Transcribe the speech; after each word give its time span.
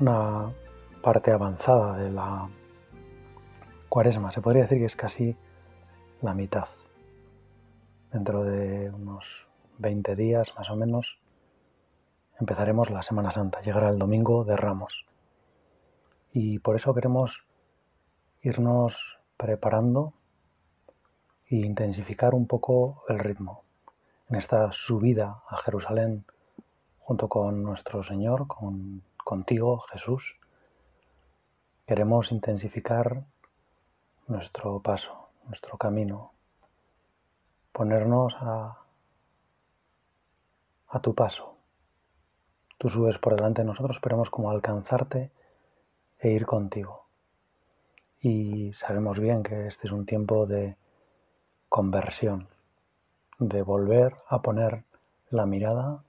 una 0.00 0.50
parte 1.02 1.30
avanzada 1.30 1.98
de 1.98 2.10
la 2.10 2.48
cuaresma. 3.88 4.32
Se 4.32 4.40
podría 4.40 4.62
decir 4.62 4.78
que 4.78 4.86
es 4.86 4.96
casi 4.96 5.36
la 6.22 6.32
mitad. 6.32 6.68
Dentro 8.10 8.42
de 8.42 8.90
unos 8.90 9.46
20 9.78 10.16
días 10.16 10.54
más 10.56 10.70
o 10.70 10.76
menos 10.76 11.18
empezaremos 12.40 12.90
la 12.90 13.02
Semana 13.02 13.30
Santa. 13.30 13.60
Llegará 13.60 13.90
el 13.90 13.98
domingo 13.98 14.44
de 14.44 14.56
Ramos. 14.56 15.04
Y 16.32 16.60
por 16.60 16.76
eso 16.76 16.94
queremos 16.94 17.44
irnos 18.42 19.18
preparando 19.36 20.14
e 21.46 21.56
intensificar 21.56 22.34
un 22.34 22.46
poco 22.46 23.04
el 23.08 23.18
ritmo 23.18 23.64
en 24.30 24.36
esta 24.36 24.72
subida 24.72 25.42
a 25.48 25.58
Jerusalén 25.58 26.24
junto 27.00 27.28
con 27.28 27.62
nuestro 27.64 28.02
Señor, 28.04 28.46
con 28.46 29.02
contigo, 29.30 29.78
Jesús, 29.92 30.36
queremos 31.86 32.32
intensificar 32.32 33.22
nuestro 34.26 34.80
paso, 34.80 35.28
nuestro 35.46 35.78
camino, 35.78 36.32
ponernos 37.70 38.34
a, 38.40 38.76
tu 41.00 41.14
paso. 41.14 41.54
Tú 42.76 42.88
subes 42.88 43.18
por 43.18 43.36
delante 43.36 43.62
de 43.62 43.68
nosotros, 43.68 43.98
esperemos 43.98 44.30
como 44.30 44.50
alcanzarte 44.50 45.30
e 46.18 46.30
ir 46.30 46.44
contigo. 46.44 47.06
Y 48.20 48.72
sabemos 48.72 49.20
bien 49.20 49.44
que 49.44 49.68
este 49.68 49.86
es 49.86 49.92
un 49.92 50.06
tiempo 50.06 50.44
de 50.46 50.74
conversión, 51.68 52.48
de 53.38 53.62
volver 53.62 54.16
a 54.26 54.42
poner 54.42 54.82
la 55.30 55.46
mirada 55.46 56.02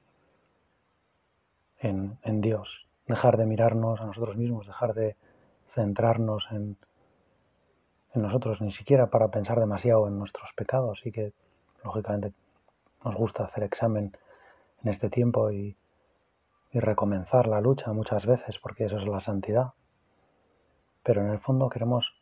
en 1.77 2.41
Dios, 2.41 2.87
dejar 3.11 3.37
de 3.37 3.45
mirarnos 3.45 4.01
a 4.01 4.05
nosotros 4.05 4.35
mismos, 4.35 4.65
dejar 4.65 4.93
de 4.93 5.15
centrarnos 5.73 6.47
en, 6.51 6.77
nosotros, 8.13 8.59
ni 8.61 8.71
siquiera 8.71 9.07
para 9.07 9.29
pensar 9.29 9.59
demasiado 9.59 10.07
en 10.07 10.17
nuestros 10.17 10.51
pecados 10.53 11.01
y 11.05 11.11
que 11.11 11.33
lógicamente 11.83 12.33
nos 13.05 13.15
gusta 13.15 13.45
hacer 13.45 13.63
examen 13.63 14.17
en 14.83 14.89
este 14.89 15.09
tiempo 15.09 15.51
y, 15.51 15.77
y 16.71 16.79
recomenzar 16.79 17.47
la 17.47 17.61
lucha 17.61 17.93
muchas 17.93 18.25
veces 18.25 18.57
porque 18.59 18.85
eso 18.85 18.97
es 18.97 19.07
la 19.07 19.21
santidad. 19.21 19.73
Pero 21.03 21.21
en 21.21 21.29
el 21.29 21.39
fondo 21.39 21.69
queremos 21.69 22.13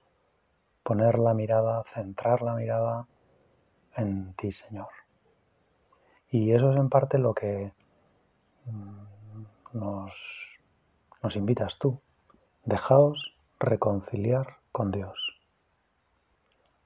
poner 0.84 1.18
la 1.20 1.34
mirada, 1.34 1.84
centrar 1.94 2.42
la 2.42 2.54
mirada 2.54 3.08
en 3.96 4.34
ti, 4.34 4.52
Señor. 4.52 4.90
Y 6.32 6.52
eso 6.52 6.72
es 6.72 6.78
en 6.78 6.90
parte 6.90 7.18
lo 7.18 7.34
que 7.34 7.72
mm, 8.66 9.78
nos 9.78 10.49
nos 11.22 11.36
invitas 11.36 11.78
tú. 11.78 12.00
Dejaos 12.66 13.36
reconciliar 13.60 14.58
con 14.72 14.92
Dios. 14.92 15.18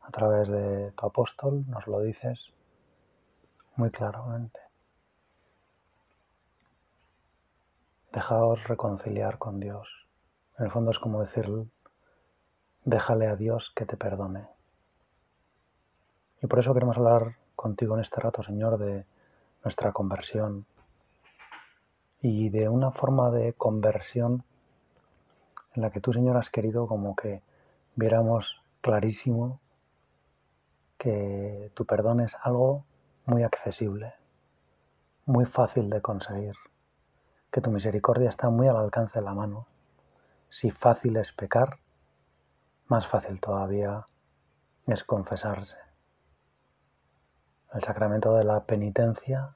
A 0.02 0.12
través 0.12 0.48
de 0.50 0.92
tu 0.92 1.06
apóstol 1.06 1.66
nos 1.68 1.88
lo 1.88 2.02
dices 2.02 2.54
muy 3.76 3.90
claramente. 3.90 4.60
Dejaos 8.12 8.64
reconciliar 8.66 9.38
con 9.38 9.60
Dios. 9.60 9.88
En 10.60 10.66
el 10.66 10.72
fondo 10.72 10.92
es 10.92 11.00
como 11.00 11.22
decir, 11.22 11.50
déjale 12.86 13.28
a 13.28 13.36
Dios 13.36 13.72
que 13.76 13.86
te 13.86 13.98
perdone. 13.98 14.48
Y 16.42 16.48
por 16.48 16.60
eso 16.60 16.74
queremos 16.74 16.98
hablar 16.98 17.38
contigo 17.56 17.96
en 17.96 18.02
este 18.02 18.20
rato, 18.20 18.44
Señor, 18.44 18.78
de 18.78 19.06
nuestra 19.64 19.94
conversión, 19.94 20.66
y 22.24 22.48
de 22.50 22.70
una 22.70 22.90
forma 22.92 23.30
de 23.32 23.52
conversión 23.52 24.46
en 25.76 25.82
la 25.82 25.92
que 25.92 26.00
tú, 26.00 26.14
Señor, 26.14 26.38
has 26.38 26.50
querido 26.50 26.88
como 26.88 27.18
que 27.18 27.42
viéramos 27.96 28.62
clarísimo 28.80 29.60
que 30.98 31.70
tu 31.74 31.86
perdón 31.86 32.22
es 32.22 32.34
algo 32.42 32.86
muy 33.26 33.44
accesible, 33.44 34.14
muy 35.26 35.46
fácil 35.46 35.90
de 35.90 36.02
conseguir, 36.02 36.56
que 37.52 37.60
tu 37.60 37.70
misericordia 37.70 38.30
está 38.30 38.50
muy 38.50 38.70
al 38.70 38.78
alcance 38.78 39.20
de 39.20 39.26
la 39.26 39.34
mano. 39.34 39.68
Si 40.50 40.72
fácil 40.72 41.18
es 41.18 41.34
pecar, 41.34 41.78
más 42.88 43.06
fácil 43.06 43.42
todavía 43.42 44.08
es 44.88 45.04
confesarse. 45.04 45.76
El 47.74 47.84
sacramento 47.84 48.34
de 48.36 48.46
la 48.46 48.64
penitencia, 48.64 49.56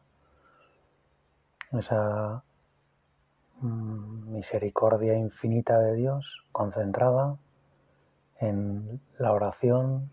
esa 1.71 2.43
misericordia 3.61 5.15
infinita 5.15 5.79
de 5.79 5.95
Dios 5.95 6.45
concentrada 6.51 7.37
en 8.39 9.01
la 9.17 9.31
oración 9.31 10.11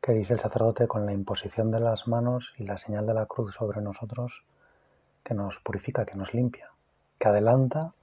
que 0.00 0.12
dice 0.12 0.34
el 0.34 0.40
sacerdote 0.40 0.88
con 0.88 1.06
la 1.06 1.12
imposición 1.12 1.70
de 1.70 1.80
las 1.80 2.08
manos 2.08 2.52
y 2.58 2.64
la 2.64 2.76
señal 2.76 3.06
de 3.06 3.14
la 3.14 3.26
cruz 3.26 3.54
sobre 3.54 3.80
nosotros 3.80 4.44
que 5.22 5.34
nos 5.34 5.58
purifica, 5.60 6.04
que 6.04 6.16
nos 6.16 6.34
limpia, 6.34 6.70
que 7.18 7.28
adelanta 7.28 7.94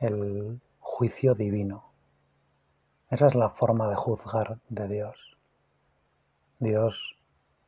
el 0.00 0.60
juicio 0.80 1.34
divino. 1.34 1.84
Esa 3.08 3.28
es 3.28 3.34
la 3.34 3.50
forma 3.50 3.88
de 3.88 3.96
juzgar 3.96 4.58
de 4.68 4.88
Dios. 4.88 5.38
Dios 6.58 7.16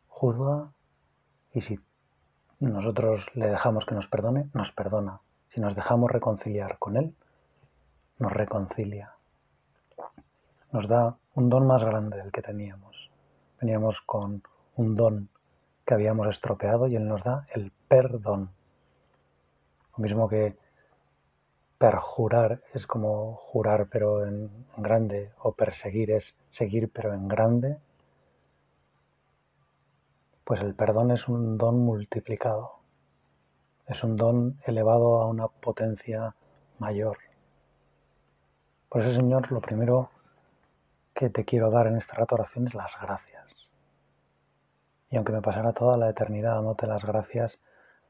juzga 0.08 0.72
y 1.52 1.60
si 1.60 1.78
nosotros 2.68 3.26
le 3.34 3.48
dejamos 3.48 3.86
que 3.86 3.94
nos 3.94 4.08
perdone, 4.08 4.48
nos 4.54 4.70
perdona. 4.72 5.20
Si 5.48 5.60
nos 5.60 5.74
dejamos 5.74 6.10
reconciliar 6.10 6.78
con 6.78 6.96
Él, 6.96 7.14
nos 8.18 8.32
reconcilia. 8.32 9.12
Nos 10.70 10.88
da 10.88 11.16
un 11.34 11.50
don 11.50 11.66
más 11.66 11.82
grande 11.82 12.16
del 12.16 12.32
que 12.32 12.42
teníamos. 12.42 13.10
Veníamos 13.60 14.00
con 14.00 14.42
un 14.76 14.94
don 14.94 15.28
que 15.84 15.94
habíamos 15.94 16.28
estropeado 16.28 16.86
y 16.86 16.96
Él 16.96 17.06
nos 17.06 17.22
da 17.24 17.46
el 17.52 17.72
perdón. 17.88 18.50
Lo 19.96 20.02
mismo 20.02 20.28
que 20.28 20.56
perjurar 21.78 22.60
es 22.72 22.86
como 22.86 23.34
jurar 23.34 23.88
pero 23.90 24.24
en 24.24 24.50
grande 24.76 25.32
o 25.40 25.52
perseguir 25.52 26.12
es 26.12 26.34
seguir 26.48 26.90
pero 26.92 27.12
en 27.12 27.26
grande 27.26 27.78
pues 30.44 30.60
el 30.60 30.74
perdón 30.74 31.10
es 31.10 31.28
un 31.28 31.56
don 31.56 31.78
multiplicado, 31.78 32.80
es 33.86 34.02
un 34.02 34.16
don 34.16 34.58
elevado 34.64 35.20
a 35.20 35.26
una 35.26 35.48
potencia 35.48 36.34
mayor. 36.78 37.18
Por 38.88 39.02
eso, 39.02 39.14
Señor, 39.14 39.50
lo 39.52 39.60
primero 39.60 40.10
que 41.14 41.30
te 41.30 41.44
quiero 41.44 41.70
dar 41.70 41.86
en 41.86 41.96
esta 41.96 42.16
rato 42.16 42.34
oración 42.34 42.66
es 42.66 42.74
las 42.74 42.92
gracias. 43.00 43.46
Y 45.10 45.16
aunque 45.16 45.32
me 45.32 45.42
pasara 45.42 45.72
toda 45.72 45.96
la 45.96 46.10
eternidad 46.10 46.54
dándote 46.54 46.86
las 46.86 47.04
gracias, 47.04 47.58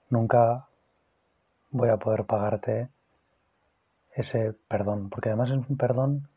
nunca 0.09 0.69
voy 1.71 1.89
a 1.89 1.97
poder 1.97 2.25
pagarte 2.25 2.89
ese 4.15 4.53
perdón, 4.69 5.11
porque 5.11 5.31
además 5.31 5.51
es 5.51 5.57
un 5.57 5.77
perdón 5.77 6.29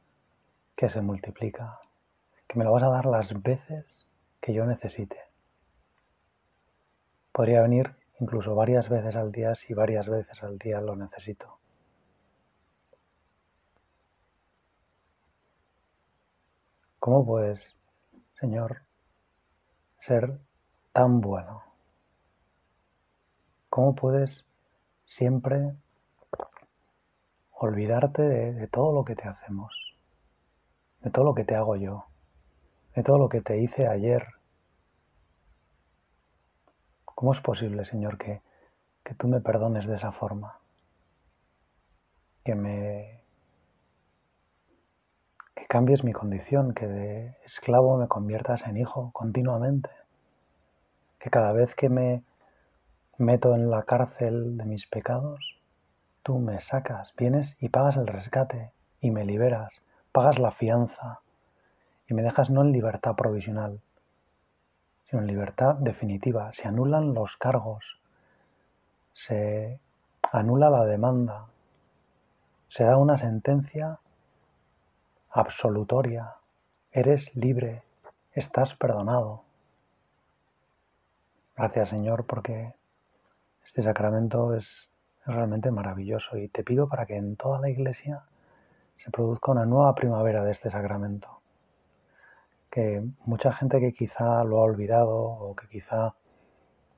que 0.76 0.90
se 0.90 1.02
multiplica, 1.02 1.80
que 2.48 2.58
me 2.58 2.66
lo 2.66 2.72
vas 2.72 2.84
a 2.84 2.90
dar 2.90 3.06
las 3.06 3.42
veces 3.42 4.08
que 4.42 4.54
yo 4.54 4.66
necesite. 4.66 5.20
Podría 7.36 7.64
venir 7.64 7.94
incluso 8.22 8.56
varias 8.56 8.88
veces 8.88 9.14
al 9.18 9.30
día 9.30 9.56
si 9.56 9.74
varias 9.74 10.08
veces 10.08 10.42
al 10.42 10.58
día 10.58 10.80
lo 10.80 10.96
necesito. 10.96 11.60
¿Cómo 16.98 17.26
puedes, 17.26 17.76
Señor, 18.40 18.84
ser 19.98 20.40
tan 20.94 21.20
bueno? 21.20 21.62
¿Cómo 23.70 23.94
puedes 23.96 24.46
siempre 25.04 25.76
olvidarte 27.52 28.22
de, 28.22 28.54
de, 28.54 28.68
todo 28.68 28.94
lo 28.94 29.04
que 29.04 29.16
te 29.18 29.28
hacemos, 29.28 29.76
de 31.02 31.12
todo 31.12 31.26
lo 31.26 31.36
que 31.36 31.44
te 31.44 31.56
hago 31.56 31.76
yo, 31.76 32.06
de 32.96 33.04
todo 33.04 33.18
lo 33.18 33.28
que 33.28 33.42
te 33.42 33.58
hice 33.58 33.88
ayer, 33.90 34.26
¿Cómo 37.16 37.32
es 37.32 37.40
posible, 37.42 37.86
Señor, 37.86 38.18
que, 38.18 38.42
que 39.04 39.16
tú 39.16 39.28
me 39.28 39.42
perdones 39.42 39.88
de 39.88 39.96
esa 39.96 40.12
forma? 40.12 40.60
que 42.46 42.54
me 42.54 43.24
que 45.56 45.66
cambies 45.66 46.04
mi 46.04 46.14
condición, 46.14 46.74
que 46.76 46.88
de 46.88 47.38
esclavo 47.44 47.98
me 47.98 48.08
conviertas 48.08 48.68
en 48.68 48.78
hijo 48.78 49.10
continuamente, 49.14 49.90
que 51.20 51.32
cada 51.32 51.52
vez 51.54 51.74
que 51.74 51.90
me 51.90 52.22
meto 53.18 53.56
en 53.56 53.72
la 53.72 53.82
cárcel 53.84 54.58
de 54.58 54.66
mis 54.66 54.86
pecados, 54.86 55.60
tú 56.22 56.38
me 56.38 56.62
sacas, 56.62 57.14
vienes 57.18 57.58
y 57.60 57.70
pagas 57.70 57.96
el 57.96 58.06
rescate 58.06 58.72
y 59.02 59.10
me 59.10 59.26
liberas, 59.26 59.82
pagas 60.12 60.38
la 60.38 60.52
fianza 60.52 61.22
y 62.08 62.14
me 62.14 62.22
dejas 62.22 62.52
no 62.52 62.62
en 62.62 62.74
libertad 62.74 63.16
provisional, 63.16 63.82
sino 65.10 65.22
en 65.22 65.28
libertad 65.28 65.76
definitiva. 65.76 66.52
Se 66.54 66.68
anulan 66.68 67.14
los 67.14 67.38
cargos, 67.38 68.00
se 69.14 69.80
anula 70.32 70.70
la 70.70 70.86
demanda, 70.86 71.46
se 72.68 72.84
da 72.84 72.98
una 72.98 73.18
sentencia 73.18 74.00
absolutoria. 75.32 76.36
Eres 76.92 77.36
libre, 77.36 77.84
estás 78.34 78.76
perdonado. 78.76 79.44
Gracias 81.56 81.90
Señor 81.90 82.26
porque 82.26 82.74
este 83.64 83.82
sacramento 83.82 84.54
es 84.54 84.90
realmente 85.26 85.72
maravilloso 85.72 86.38
y 86.38 86.50
te 86.50 86.64
pido 86.64 86.88
para 86.88 87.06
que 87.06 87.16
en 87.16 87.36
toda 87.36 87.60
la 87.60 87.70
iglesia 87.70 88.24
se 88.98 89.12
produzca 89.12 89.52
una 89.52 89.66
nueva 89.66 89.96
primavera 89.96 90.44
de 90.44 90.52
este 90.52 90.70
sacramento. 90.70 91.42
Que 92.76 93.02
mucha 93.26 93.54
gente 93.54 93.80
que 93.80 93.94
quizá 93.94 94.44
lo 94.44 94.60
ha 94.60 94.64
olvidado 94.72 95.16
o 95.16 95.56
que 95.56 95.68
quizá 95.68 96.14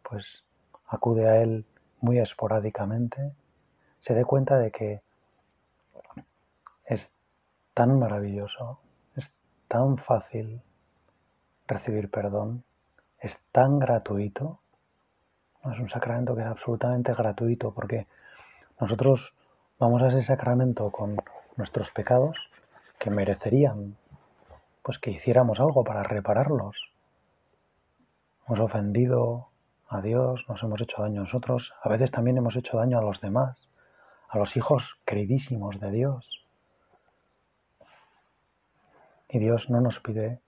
pues 0.02 0.44
acude 0.88 1.30
a 1.30 1.42
él 1.44 1.66
muy 2.02 2.18
esporádicamente, 2.18 3.34
se 4.00 4.16
dé 4.16 4.26
cuenta 4.26 4.58
de 4.58 4.72
que 4.72 5.02
es 6.86 7.12
tan 7.76 8.00
maravilloso, 8.00 8.80
es 9.16 9.32
tan 9.68 9.98
fácil 9.98 10.62
recibir 11.68 12.10
perdón, 12.10 12.64
es 13.20 13.38
tan 13.52 13.78
gratuito 13.78 14.60
es 15.72 15.80
un 15.80 15.90
sacramento 15.90 16.36
que 16.36 16.42
es 16.42 16.48
absolutamente 16.48 17.14
gratuito 17.14 17.72
porque 17.72 18.08
nosotros 18.80 19.34
vamos 19.80 20.02
a 20.02 20.08
ese 20.08 20.22
sacramento 20.22 20.92
con 20.92 21.18
nuestros 21.56 21.92
pecados 21.92 22.38
que 23.00 23.10
merecerían 23.10 23.98
pues 24.88 25.00
que 25.00 25.12
hiciéramos 25.12 25.60
algo 25.60 25.84
para 25.84 26.02
repararlos. 26.02 26.78
Hemos 28.48 28.62
ofendido 28.62 29.50
a 29.90 30.00
Dios, 30.00 30.46
nos 30.48 30.64
hemos 30.64 30.80
hecho 30.80 31.02
daño 31.02 31.20
a 31.20 31.26
nosotros, 31.26 31.74
a 31.84 31.90
veces 31.90 32.10
también 32.10 32.38
hemos 32.38 32.56
hecho 32.56 32.78
daño 32.78 32.98
a 32.98 33.02
los 33.02 33.20
demás, 33.20 33.70
a 34.30 34.38
los 34.38 34.56
hijos 34.56 34.98
queridísimos 35.06 35.82
de 35.82 35.92
Dios. 35.92 36.48
Y 39.28 39.40
Dios 39.40 39.70
no 39.70 39.82
nos 39.82 40.00
pide 40.00 40.40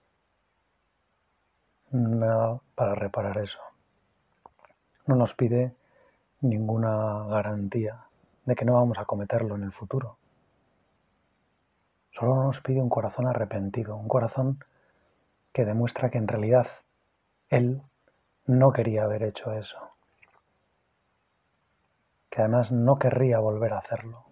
nada 1.91 2.61
para 2.75 2.95
reparar 2.95 3.37
eso 3.39 3.59
no 5.09 5.15
nos 5.15 5.33
pide 5.33 5.73
ninguna 6.41 7.25
garantía 7.25 8.05
de 8.45 8.55
que 8.55 8.63
no 8.63 8.75
vamos 8.75 8.99
a 8.99 9.05
cometerlo 9.05 9.55
en 9.55 9.63
el 9.63 9.71
futuro. 9.71 10.17
Solo 12.11 12.35
nos 12.43 12.61
pide 12.61 12.81
un 12.81 12.89
corazón 12.89 13.27
arrepentido, 13.27 13.95
un 13.95 14.07
corazón 14.07 14.63
que 15.53 15.65
demuestra 15.65 16.09
que 16.09 16.17
en 16.17 16.27
realidad 16.27 16.67
Él 17.49 17.81
no 18.45 18.71
quería 18.71 19.03
haber 19.03 19.23
hecho 19.23 19.53
eso, 19.53 19.77
que 22.29 22.41
además 22.41 22.71
no 22.71 22.97
querría 22.97 23.39
volver 23.39 23.73
a 23.73 23.79
hacerlo 23.79 24.25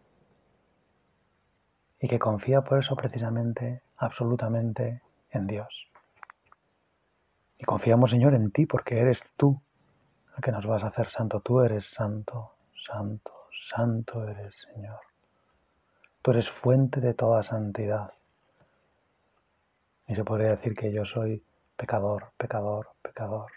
y 1.99 2.07
que 2.07 2.19
confía 2.19 2.61
por 2.61 2.79
eso 2.79 2.95
precisamente 2.95 3.81
absolutamente 3.97 5.01
en 5.31 5.47
Dios. 5.47 5.87
Y 7.59 7.65
confiamos, 7.65 8.11
Señor, 8.11 8.35
en 8.35 8.51
ti 8.51 8.65
porque 8.65 8.99
eres 8.99 9.23
tú 9.35 9.59
a 10.35 10.41
que 10.41 10.51
nos 10.51 10.65
vas 10.65 10.83
a 10.83 10.87
hacer 10.87 11.09
santo. 11.09 11.39
Tú 11.41 11.61
eres 11.61 11.87
santo, 11.87 12.53
santo, 12.75 13.33
santo 13.51 14.27
eres, 14.27 14.67
Señor. 14.73 15.06
Tú 16.27 16.31
eres 16.31 16.51
fuente 16.51 16.99
de 16.99 17.13
toda 17.13 17.41
santidad. 17.41 18.11
Y 20.09 20.13
se 20.15 20.25
podría 20.25 20.49
decir 20.49 20.75
que 20.75 20.91
yo 20.91 21.05
soy 21.05 21.41
pecador, 21.77 22.31
pecador, 22.35 22.89
pecador. 23.01 23.49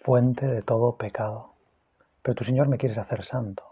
Fuente 0.00 0.48
de 0.48 0.60
todo 0.60 0.96
pecado. 0.96 1.52
Pero 2.20 2.34
tu 2.34 2.42
Señor, 2.42 2.66
me 2.66 2.78
quieres 2.78 2.98
hacer 2.98 3.24
santo. 3.24 3.62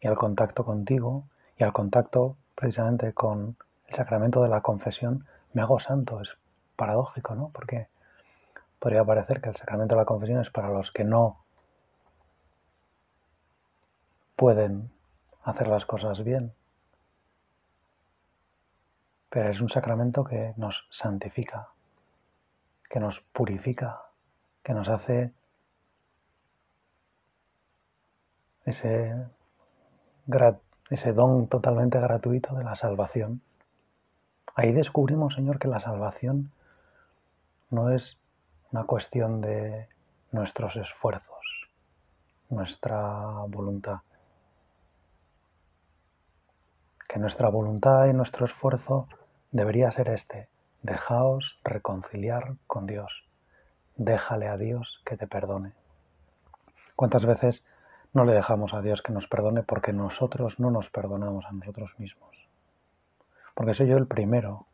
Y 0.00 0.06
al 0.06 0.14
contacto 0.14 0.64
contigo 0.64 1.24
y 1.56 1.64
al 1.64 1.72
contacto 1.72 2.36
precisamente 2.54 3.12
con 3.12 3.56
el 3.88 3.94
sacramento 3.96 4.40
de 4.40 4.48
la 4.48 4.60
confesión, 4.60 5.26
me 5.54 5.62
hago 5.62 5.80
santo. 5.80 6.20
Es 6.20 6.36
paradójico, 6.76 7.34
¿no? 7.34 7.50
Porque 7.52 7.88
podría 8.78 9.02
parecer 9.02 9.40
que 9.40 9.48
el 9.48 9.56
sacramento 9.56 9.96
de 9.96 10.02
la 10.02 10.06
confesión 10.06 10.40
es 10.40 10.50
para 10.50 10.68
los 10.68 10.92
que 10.92 11.02
no 11.02 11.42
pueden 14.36 14.92
hacer 15.42 15.68
las 15.68 15.84
cosas 15.86 16.22
bien. 16.24 16.52
Pero 19.30 19.50
es 19.50 19.60
un 19.60 19.68
sacramento 19.68 20.24
que 20.24 20.54
nos 20.56 20.86
santifica, 20.90 21.68
que 22.88 23.00
nos 23.00 23.20
purifica, 23.20 24.02
que 24.62 24.72
nos 24.72 24.88
hace 24.88 25.32
ese, 28.64 29.14
ese 30.90 31.12
don 31.12 31.48
totalmente 31.48 32.00
gratuito 32.00 32.54
de 32.54 32.64
la 32.64 32.76
salvación. 32.76 33.42
Ahí 34.54 34.72
descubrimos, 34.72 35.34
Señor, 35.34 35.58
que 35.58 35.68
la 35.68 35.80
salvación 35.80 36.50
no 37.70 37.90
es 37.90 38.18
una 38.72 38.84
cuestión 38.84 39.40
de 39.40 39.88
nuestros 40.32 40.76
esfuerzos, 40.76 41.68
nuestra 42.50 43.44
voluntad. 43.48 44.00
Que 47.08 47.18
nuestra 47.18 47.48
voluntad 47.48 48.06
y 48.06 48.12
nuestro 48.12 48.46
esfuerzo 48.46 49.08
debería 49.50 49.90
ser 49.90 50.10
este, 50.10 50.48
dejaos 50.82 51.58
reconciliar 51.64 52.54
con 52.66 52.86
Dios, 52.86 53.24
déjale 53.96 54.48
a 54.48 54.56
Dios 54.56 55.02
que 55.04 55.16
te 55.16 55.26
perdone. 55.26 55.72
¿Cuántas 56.94 57.24
veces 57.24 57.64
no 58.12 58.24
le 58.24 58.32
dejamos 58.32 58.74
a 58.74 58.82
Dios 58.82 59.02
que 59.02 59.12
nos 59.12 59.26
perdone 59.26 59.62
porque 59.62 59.92
nosotros 59.92 60.60
no 60.60 60.70
nos 60.70 60.90
perdonamos 60.90 61.44
a 61.46 61.52
nosotros 61.52 61.98
mismos? 61.98 62.48
Porque 63.54 63.74
soy 63.74 63.88
yo 63.88 63.96
el 63.96 64.06
primero 64.06 64.66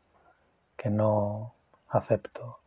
que 0.76 0.90
no 0.90 1.54
acepto 1.88 2.58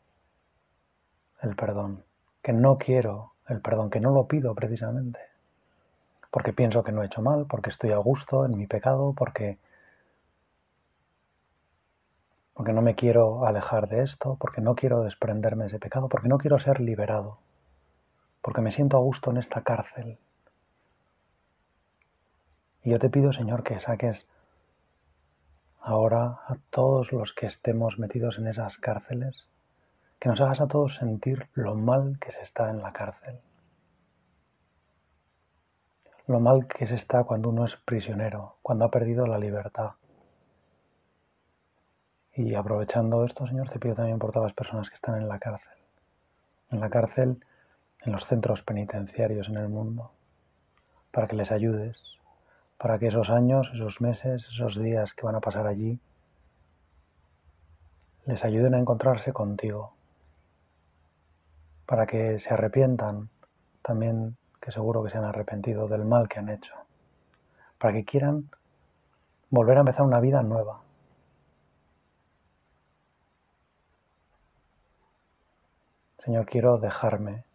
el 1.41 1.55
perdón, 1.55 2.03
que 2.41 2.53
no 2.53 2.77
quiero 2.77 3.33
el 3.47 3.61
perdón, 3.61 3.89
que 3.89 3.99
no 3.99 4.11
lo 4.11 4.27
pido 4.27 4.55
precisamente, 4.55 5.19
porque 6.31 6.53
pienso 6.53 6.83
que 6.83 6.91
no 6.91 7.03
he 7.03 7.05
hecho 7.05 7.21
mal, 7.21 7.45
porque 7.47 7.69
estoy 7.69 7.91
a 7.91 7.97
gusto 7.97 8.45
en 8.45 8.57
mi 8.57 8.67
pecado, 8.67 9.13
porque 9.13 9.57
porque 12.57 12.73
no 12.73 12.81
me 12.81 12.95
quiero 12.95 13.45
alejar 13.45 13.87
de 13.87 14.01
esto, 14.01 14.35
porque 14.39 14.61
no 14.61 14.73
quiero 14.73 15.03
desprenderme 15.03 15.65
de 15.65 15.67
ese 15.67 15.79
pecado, 15.79 16.09
porque 16.09 16.27
no 16.27 16.39
quiero 16.39 16.57
ser 16.57 16.79
liberado, 16.79 17.37
porque 18.41 18.61
me 18.61 18.71
siento 18.71 18.97
a 18.97 18.99
gusto 18.99 19.29
en 19.29 19.37
esta 19.37 19.61
cárcel. 19.61 20.17
Y 22.83 22.89
yo 22.89 22.97
te 22.97 23.11
pido, 23.11 23.31
Señor, 23.31 23.61
que 23.61 23.79
saques 23.79 24.25
ahora 25.81 26.39
a 26.47 26.57
todos 26.71 27.11
los 27.11 27.31
que 27.31 27.45
estemos 27.45 27.99
metidos 27.99 28.39
en 28.39 28.47
esas 28.47 28.79
cárceles, 28.79 29.47
que 30.17 30.29
nos 30.29 30.41
hagas 30.41 30.59
a 30.59 30.67
todos 30.67 30.95
sentir 30.95 31.47
lo 31.53 31.75
mal 31.75 32.17
que 32.19 32.31
se 32.31 32.41
está 32.41 32.71
en 32.71 32.81
la 32.81 32.91
cárcel, 32.91 33.39
lo 36.25 36.39
mal 36.39 36.65
que 36.65 36.87
se 36.87 36.95
está 36.95 37.23
cuando 37.23 37.49
uno 37.49 37.65
es 37.65 37.75
prisionero, 37.75 38.55
cuando 38.63 38.85
ha 38.85 38.89
perdido 38.89 39.27
la 39.27 39.37
libertad. 39.37 39.91
Y 42.37 42.53
aprovechando 42.53 43.25
esto, 43.25 43.47
Señor, 43.47 43.67
te 43.71 43.79
pido 43.79 43.95
también 43.95 44.19
por 44.19 44.31
todas 44.31 44.49
las 44.49 44.55
personas 44.55 44.89
que 44.89 44.95
están 44.95 45.19
en 45.19 45.27
la 45.27 45.39
cárcel, 45.39 45.79
en 46.69 46.79
la 46.79 46.87
cárcel, 46.87 47.43
en 48.05 48.11
los 48.11 48.27
centros 48.27 48.61
penitenciarios 48.61 49.49
en 49.49 49.57
el 49.57 49.69
mundo, 49.69 50.11
para 51.09 51.27
que 51.27 51.35
les 51.35 51.51
ayudes, 51.51 52.19
para 52.77 52.99
que 52.99 53.07
esos 53.07 53.31
años, 53.31 53.71
esos 53.73 54.01
meses, 54.01 54.45
esos 54.53 54.79
días 54.79 55.15
que 55.15 55.25
van 55.25 55.33
a 55.33 55.39
pasar 55.39 55.65
allí, 55.65 55.99
les 58.27 58.45
ayuden 58.45 58.75
a 58.75 58.79
encontrarse 58.79 59.33
contigo, 59.33 59.93
para 61.87 62.05
que 62.05 62.37
se 62.37 62.53
arrepientan 62.53 63.29
también, 63.81 64.37
que 64.61 64.71
seguro 64.71 65.03
que 65.03 65.09
se 65.09 65.17
han 65.17 65.25
arrepentido 65.25 65.87
del 65.87 66.05
mal 66.05 66.29
que 66.29 66.37
han 66.37 66.49
hecho, 66.49 66.75
para 67.79 67.93
que 67.93 68.05
quieran 68.05 68.51
volver 69.49 69.77
a 69.77 69.79
empezar 69.79 70.03
una 70.03 70.19
vida 70.19 70.43
nueva. 70.43 70.81
Señor, 76.27 76.45
quiero 76.45 76.77
dejarme 76.77 77.45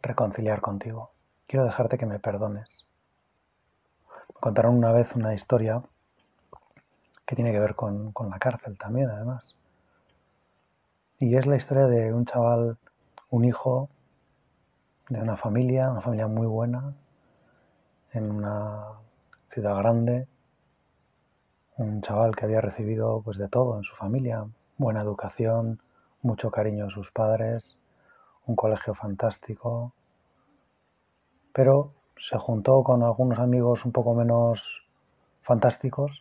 reconciliar 0.00 0.60
contigo, 0.60 1.10
quiero 1.48 1.64
dejarte 1.64 1.98
que 1.98 2.06
me 2.06 2.20
perdones, 2.20 2.84
contaron 4.38 4.76
una 4.76 4.92
vez 4.92 5.16
una 5.16 5.34
historia 5.34 5.82
que 7.26 7.34
tiene 7.34 7.50
que 7.50 7.58
ver 7.58 7.74
con, 7.74 8.12
con 8.12 8.30
la 8.30 8.38
cárcel 8.38 8.78
también, 8.78 9.10
además. 9.10 9.56
Y 11.18 11.34
es 11.34 11.44
la 11.44 11.56
historia 11.56 11.88
de 11.88 12.14
un 12.14 12.24
chaval, 12.24 12.76
un 13.30 13.44
hijo 13.44 13.88
de 15.08 15.20
una 15.20 15.36
familia, 15.36 15.90
una 15.90 16.00
familia 16.00 16.28
muy 16.28 16.46
buena, 16.46 16.94
en 18.12 18.30
una 18.30 18.90
ciudad 19.50 19.76
grande, 19.78 20.28
un 21.78 22.00
chaval 22.00 22.36
que 22.36 22.44
había 22.44 22.60
recibido 22.60 23.22
pues 23.22 23.38
de 23.38 23.48
todo 23.48 23.76
en 23.76 23.82
su 23.82 23.96
familia, 23.96 24.46
buena 24.78 25.02
educación, 25.02 25.80
mucho 26.22 26.52
cariño 26.52 26.84
de 26.84 26.92
sus 26.92 27.10
padres, 27.10 27.76
un 28.46 28.56
colegio 28.56 28.94
fantástico, 28.94 29.92
pero 31.52 31.92
se 32.16 32.38
juntó 32.38 32.82
con 32.82 33.02
algunos 33.02 33.38
amigos 33.38 33.84
un 33.84 33.92
poco 33.92 34.14
menos 34.14 34.86
fantásticos 35.42 36.20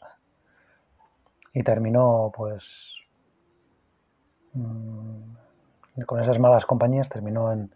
y 1.54 1.64
terminó 1.64 2.32
pues 2.36 2.96
mm, 4.54 6.04
con 6.06 6.22
esas 6.22 6.40
malas 6.40 6.66
compañías 6.66 7.10
terminó 7.10 7.52
en 7.52 7.74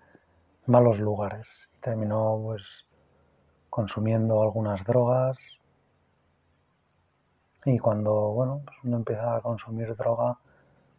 malos 0.66 1.00
lugares. 1.00 1.48
Y 1.77 1.82
terminó 1.82 2.39
pues 2.44 2.86
consumiendo 3.70 4.42
algunas 4.42 4.84
drogas 4.84 5.38
y 7.66 7.77
cuando 7.80 8.32
bueno 8.32 8.62
pues 8.66 8.77
uno 8.84 8.98
empieza 8.98 9.36
a 9.36 9.42
consumir 9.42 9.96
droga 9.96 10.38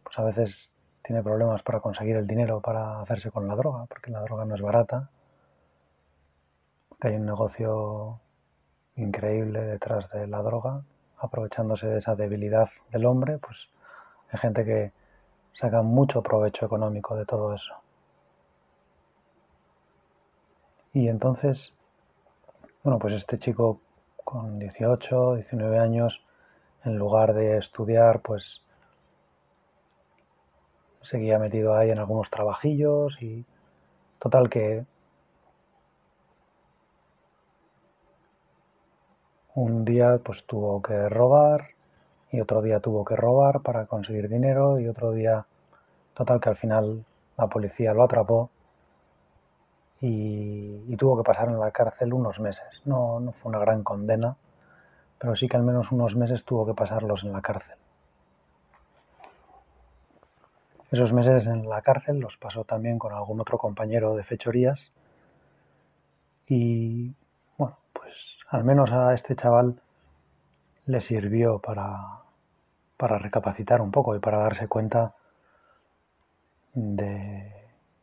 pues 0.03 0.17
a 0.19 0.23
veces 0.23 0.71
tiene 1.09 1.23
problemas 1.23 1.63
para 1.63 1.79
conseguir 1.79 2.17
el 2.17 2.27
dinero 2.27 2.61
para 2.61 3.01
hacerse 3.01 3.31
con 3.31 3.47
la 3.47 3.55
droga 3.55 3.87
porque 3.87 4.11
la 4.11 4.21
droga 4.21 4.45
no 4.45 4.53
es 4.53 4.61
barata 4.61 5.09
que 7.01 7.07
hay 7.07 7.15
un 7.15 7.25
negocio 7.25 8.19
increíble 8.95 9.59
detrás 9.61 10.07
de 10.11 10.27
la 10.27 10.43
droga, 10.43 10.83
aprovechándose 11.17 11.87
de 11.87 11.97
esa 11.97 12.13
debilidad 12.13 12.69
del 12.91 13.07
hombre, 13.07 13.39
pues 13.39 13.57
hay 14.29 14.39
gente 14.39 14.63
que 14.63 14.91
saca 15.53 15.81
mucho 15.81 16.21
provecho 16.21 16.67
económico 16.67 17.15
de 17.15 17.25
todo 17.25 17.55
eso. 17.55 17.73
Y 20.93 21.07
entonces, 21.07 21.73
bueno, 22.83 22.99
pues 22.99 23.15
este 23.15 23.39
chico 23.39 23.81
con 24.23 24.59
18, 24.59 25.37
19 25.37 25.79
años, 25.79 26.23
en 26.85 26.97
lugar 26.97 27.33
de 27.33 27.57
estudiar, 27.57 28.19
pues 28.19 28.61
seguía 31.01 31.39
metido 31.39 31.75
ahí 31.75 31.91
en 31.91 31.99
algunos 31.99 32.29
trabajillos 32.29 33.21
y 33.21 33.45
total 34.19 34.49
que 34.49 34.85
Un 39.55 39.83
día 39.83 40.19
pues 40.23 40.45
tuvo 40.45 40.81
que 40.81 41.09
robar 41.09 41.71
y 42.31 42.39
otro 42.39 42.61
día 42.61 42.79
tuvo 42.79 43.03
que 43.03 43.17
robar 43.17 43.59
para 43.61 43.87
conseguir 43.87 44.29
dinero 44.29 44.79
y 44.79 44.87
otro 44.87 45.11
día, 45.11 45.45
total 46.13 46.39
que 46.39 46.47
al 46.47 46.55
final 46.55 47.03
la 47.37 47.47
policía 47.47 47.93
lo 47.93 48.03
atrapó 48.03 48.51
y, 49.99 50.95
tuvo 50.95 51.17
que 51.17 51.23
pasar 51.23 51.49
en 51.49 51.59
la 51.59 51.71
cárcel 51.71 52.13
unos 52.13 52.39
meses. 52.39 52.81
No, 52.85 53.19
no 53.19 53.33
fue 53.33 53.49
una 53.49 53.59
gran 53.59 53.83
condena, 53.83 54.37
pero 55.17 55.35
sí 55.35 55.49
que 55.49 55.57
al 55.57 55.63
menos 55.63 55.91
unos 55.91 56.15
meses 56.15 56.45
tuvo 56.45 56.65
que 56.65 56.73
pasarlos 56.73 57.23
en 57.23 57.33
la 57.33 57.41
cárcel. 57.41 57.75
Esos 60.91 61.13
meses 61.13 61.45
en 61.45 61.69
la 61.69 61.81
cárcel 61.81 62.19
los 62.19 62.37
pasó 62.37 62.63
también 62.63 62.97
con 62.97 63.13
algún 63.13 63.39
otro 63.39 63.57
compañero 63.57 64.15
de 64.15 64.23
fechorías 64.23 64.91
y 66.47 67.13
al 68.49 68.63
menos 68.63 68.91
a 68.91 69.13
este 69.13 69.35
chaval 69.35 69.79
le 70.87 71.01
sirvió 71.01 71.59
para, 71.59 72.23
para 72.97 73.19
recapacitar 73.19 73.79
un 73.81 73.91
poco 73.91 74.15
y 74.15 74.19
para 74.19 74.39
darse 74.39 74.67
cuenta 74.67 75.13
de, 76.73 77.53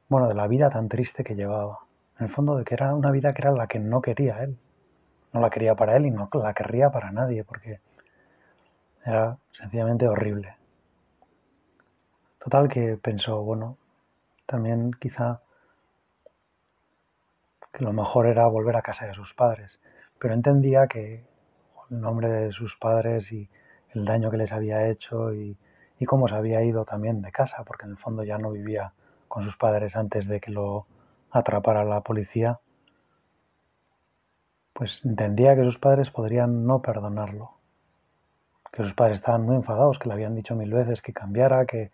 bueno, 0.08 0.28
de 0.28 0.34
la 0.34 0.46
vida 0.46 0.70
tan 0.70 0.88
triste 0.88 1.24
que 1.24 1.34
llevaba. 1.34 1.80
En 2.20 2.26
el 2.26 2.32
fondo 2.32 2.56
de 2.56 2.64
que 2.64 2.74
era 2.74 2.94
una 2.94 3.10
vida 3.10 3.34
que 3.34 3.42
era 3.42 3.50
la 3.50 3.66
que 3.66 3.80
no 3.80 4.00
quería 4.00 4.42
él. 4.44 4.56
No 5.32 5.40
la 5.40 5.50
quería 5.50 5.74
para 5.74 5.96
él 5.96 6.06
y 6.06 6.10
no 6.12 6.30
la 6.32 6.54
querría 6.54 6.90
para 6.90 7.10
nadie 7.10 7.42
porque 7.42 7.80
era 9.04 9.36
sencillamente 9.52 10.06
horrible. 10.06 10.54
Total 12.46 12.68
que 12.68 12.96
pensó, 12.96 13.42
bueno, 13.42 13.76
también 14.46 14.92
quizá 15.00 15.40
que 17.72 17.82
lo 17.82 17.92
mejor 17.92 18.28
era 18.28 18.46
volver 18.46 18.76
a 18.76 18.82
casa 18.82 19.04
de 19.04 19.14
sus 19.14 19.34
padres. 19.34 19.80
Pero 20.20 20.32
entendía 20.32 20.86
que 20.86 21.26
el 21.90 22.00
nombre 22.00 22.28
de 22.28 22.52
sus 22.52 22.76
padres 22.76 23.32
y 23.32 23.50
el 23.94 24.04
daño 24.04 24.30
que 24.30 24.36
les 24.36 24.52
había 24.52 24.86
hecho 24.86 25.34
y, 25.34 25.58
cómo 26.06 26.28
se 26.28 26.36
había 26.36 26.62
ido 26.62 26.84
también 26.84 27.20
de 27.20 27.32
casa, 27.32 27.64
porque 27.64 27.86
en 27.86 27.90
el 27.90 27.98
fondo 27.98 28.22
ya 28.22 28.38
no 28.38 28.52
vivía 28.52 28.92
con 29.26 29.42
sus 29.42 29.56
padres 29.56 29.96
antes 29.96 30.28
de 30.28 30.38
que 30.38 30.52
lo 30.52 30.86
atrapara 31.32 31.82
la 31.82 32.02
policía, 32.02 32.60
pues 34.72 35.04
entendía 35.04 35.56
que 35.56 35.64
sus 35.64 35.80
padres 35.80 36.12
podrían 36.12 36.64
no 36.64 36.80
perdonarlo, 36.80 37.56
que 38.70 38.84
sus 38.84 38.94
padres 38.94 39.18
estaban 39.18 39.42
muy 39.42 39.56
enfadados, 39.56 39.98
que 39.98 40.06
le 40.06 40.14
habían 40.14 40.36
dicho 40.36 40.54
mil 40.54 40.72
veces 40.72 41.02
que 41.02 41.12
cambiara, 41.12 41.66
que 41.66 41.90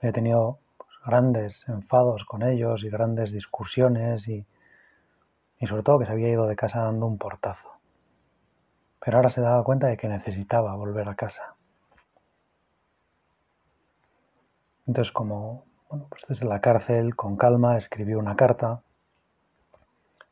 había 0.00 0.12
tenido 0.12 0.58
pues, 0.76 0.90
grandes 1.04 1.64
enfados 1.68 2.24
con 2.24 2.42
ellos 2.42 2.82
y 2.82 2.90
grandes 2.90 3.32
discusiones 3.32 4.26
y, 4.28 4.44
y 5.58 5.66
sobre 5.66 5.82
todo 5.82 5.98
que 5.98 6.06
se 6.06 6.12
había 6.12 6.28
ido 6.28 6.46
de 6.46 6.56
casa 6.56 6.80
dando 6.80 7.06
un 7.06 7.18
portazo. 7.18 7.68
Pero 9.04 9.16
ahora 9.16 9.30
se 9.30 9.40
daba 9.40 9.64
cuenta 9.64 9.86
de 9.86 9.96
que 9.96 10.08
necesitaba 10.08 10.74
volver 10.74 11.08
a 11.08 11.14
casa. 11.14 11.54
Entonces, 14.86 15.12
como 15.12 15.64
bueno, 15.90 16.06
pues 16.08 16.22
desde 16.28 16.46
la 16.46 16.60
cárcel, 16.60 17.16
con 17.16 17.36
calma, 17.36 17.76
escribió 17.76 18.18
una 18.20 18.36
carta 18.36 18.80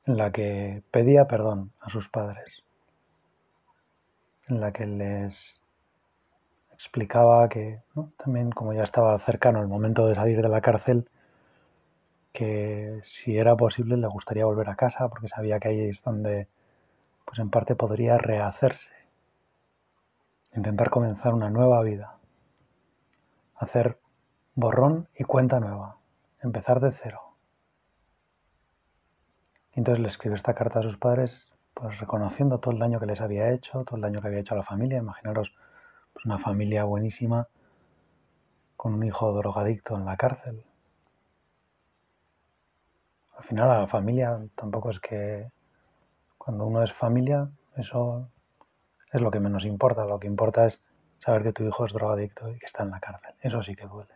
en 0.07 0.17
la 0.17 0.31
que 0.31 0.85
pedía 0.93 1.27
perdón 1.27 1.73
a 1.81 1.91
sus 1.91 2.09
padres, 2.09 2.63
en 4.47 4.61
la 4.61 4.73
que 4.73 4.87
les 4.87 5.61
explicaba 6.79 7.49
que 7.49 7.83
también 8.17 8.51
como 8.53 8.73
ya 8.73 8.85
estaba 8.85 9.19
cercano 9.19 9.61
el 9.61 9.67
momento 9.67 10.07
de 10.07 10.15
salir 10.15 10.41
de 10.41 10.49
la 10.49 10.61
cárcel, 10.61 11.09
que 12.33 13.01
si 13.03 13.37
era 13.37 13.57
posible 13.57 13.97
le 13.97 14.07
gustaría 14.07 14.45
volver 14.45 14.69
a 14.69 14.77
casa 14.77 15.09
porque 15.09 15.29
sabía 15.29 15.59
que 15.59 15.69
ahí 15.69 15.81
es 15.89 16.03
donde 16.05 16.47
pues 17.25 17.41
en 17.41 17.51
parte 17.51 17.75
podría 17.75 18.17
rehacerse, 18.17 18.91
intentar 20.55 20.89
comenzar 20.89 21.35
una 21.35 21.51
nueva 21.51 21.83
vida, 21.83 22.17
hacer 23.57 23.99
borrón 24.55 25.09
y 25.19 25.25
cuenta 25.25 25.59
nueva, 25.59 25.97
empezar 26.43 26.81
de 26.81 26.93
cero. 27.03 27.23
entonces 29.73 30.01
le 30.01 30.09
escribió 30.09 30.37
esta 30.37 30.55
carta 30.55 30.79
a 30.79 30.83
sus 30.83 30.97
padres, 30.97 31.51
pues 31.75 31.99
reconociendo 31.99 32.59
todo 32.59 32.73
el 32.73 32.81
daño 32.81 33.01
que 33.01 33.07
les 33.07 33.21
había 33.21 33.51
hecho, 33.51 33.85
todo 33.85 33.97
el 33.97 34.03
daño 34.03 34.21
que 34.21 34.29
había 34.29 34.41
hecho 34.41 34.55
a 34.55 34.59
la 34.59 34.65
familia. 34.65 34.99
Imaginaros 34.99 35.55
una 36.25 36.39
familia 36.39 36.85
buenísima 36.85 37.49
con 38.77 38.95
un 38.95 39.05
hijo 39.05 39.33
drogadicto 39.33 39.97
en 39.97 40.05
la 40.05 40.17
cárcel. 40.17 40.65
Al 43.37 43.45
final 43.45 43.71
a 43.71 43.81
la 43.81 43.87
familia 43.87 44.39
tampoco 44.55 44.91
es 44.91 45.01
que 45.01 45.51
cuando 46.37 46.67
uno 46.67 46.83
es 46.83 46.93
familia, 46.93 47.49
eso 47.77 48.29
es 49.13 49.21
lo 49.21 49.31
que 49.31 49.41
menos 49.41 49.65
importa. 49.65 50.05
Lo 50.05 50.19
que 50.19 50.27
importa 50.27 50.67
es 50.67 50.83
saber 51.19 51.43
que 51.43 51.53
tu 51.53 51.65
hijo 51.65 51.87
es 51.87 51.93
drogadicto 51.93 52.49
y 52.49 52.59
que 52.59 52.67
está 52.67 52.83
en 52.83 52.91
la 52.91 53.01
cárcel. 53.01 53.35
Eso 53.41 53.63
sí 53.63 53.75
que 53.75 53.87
duele. 53.87 54.15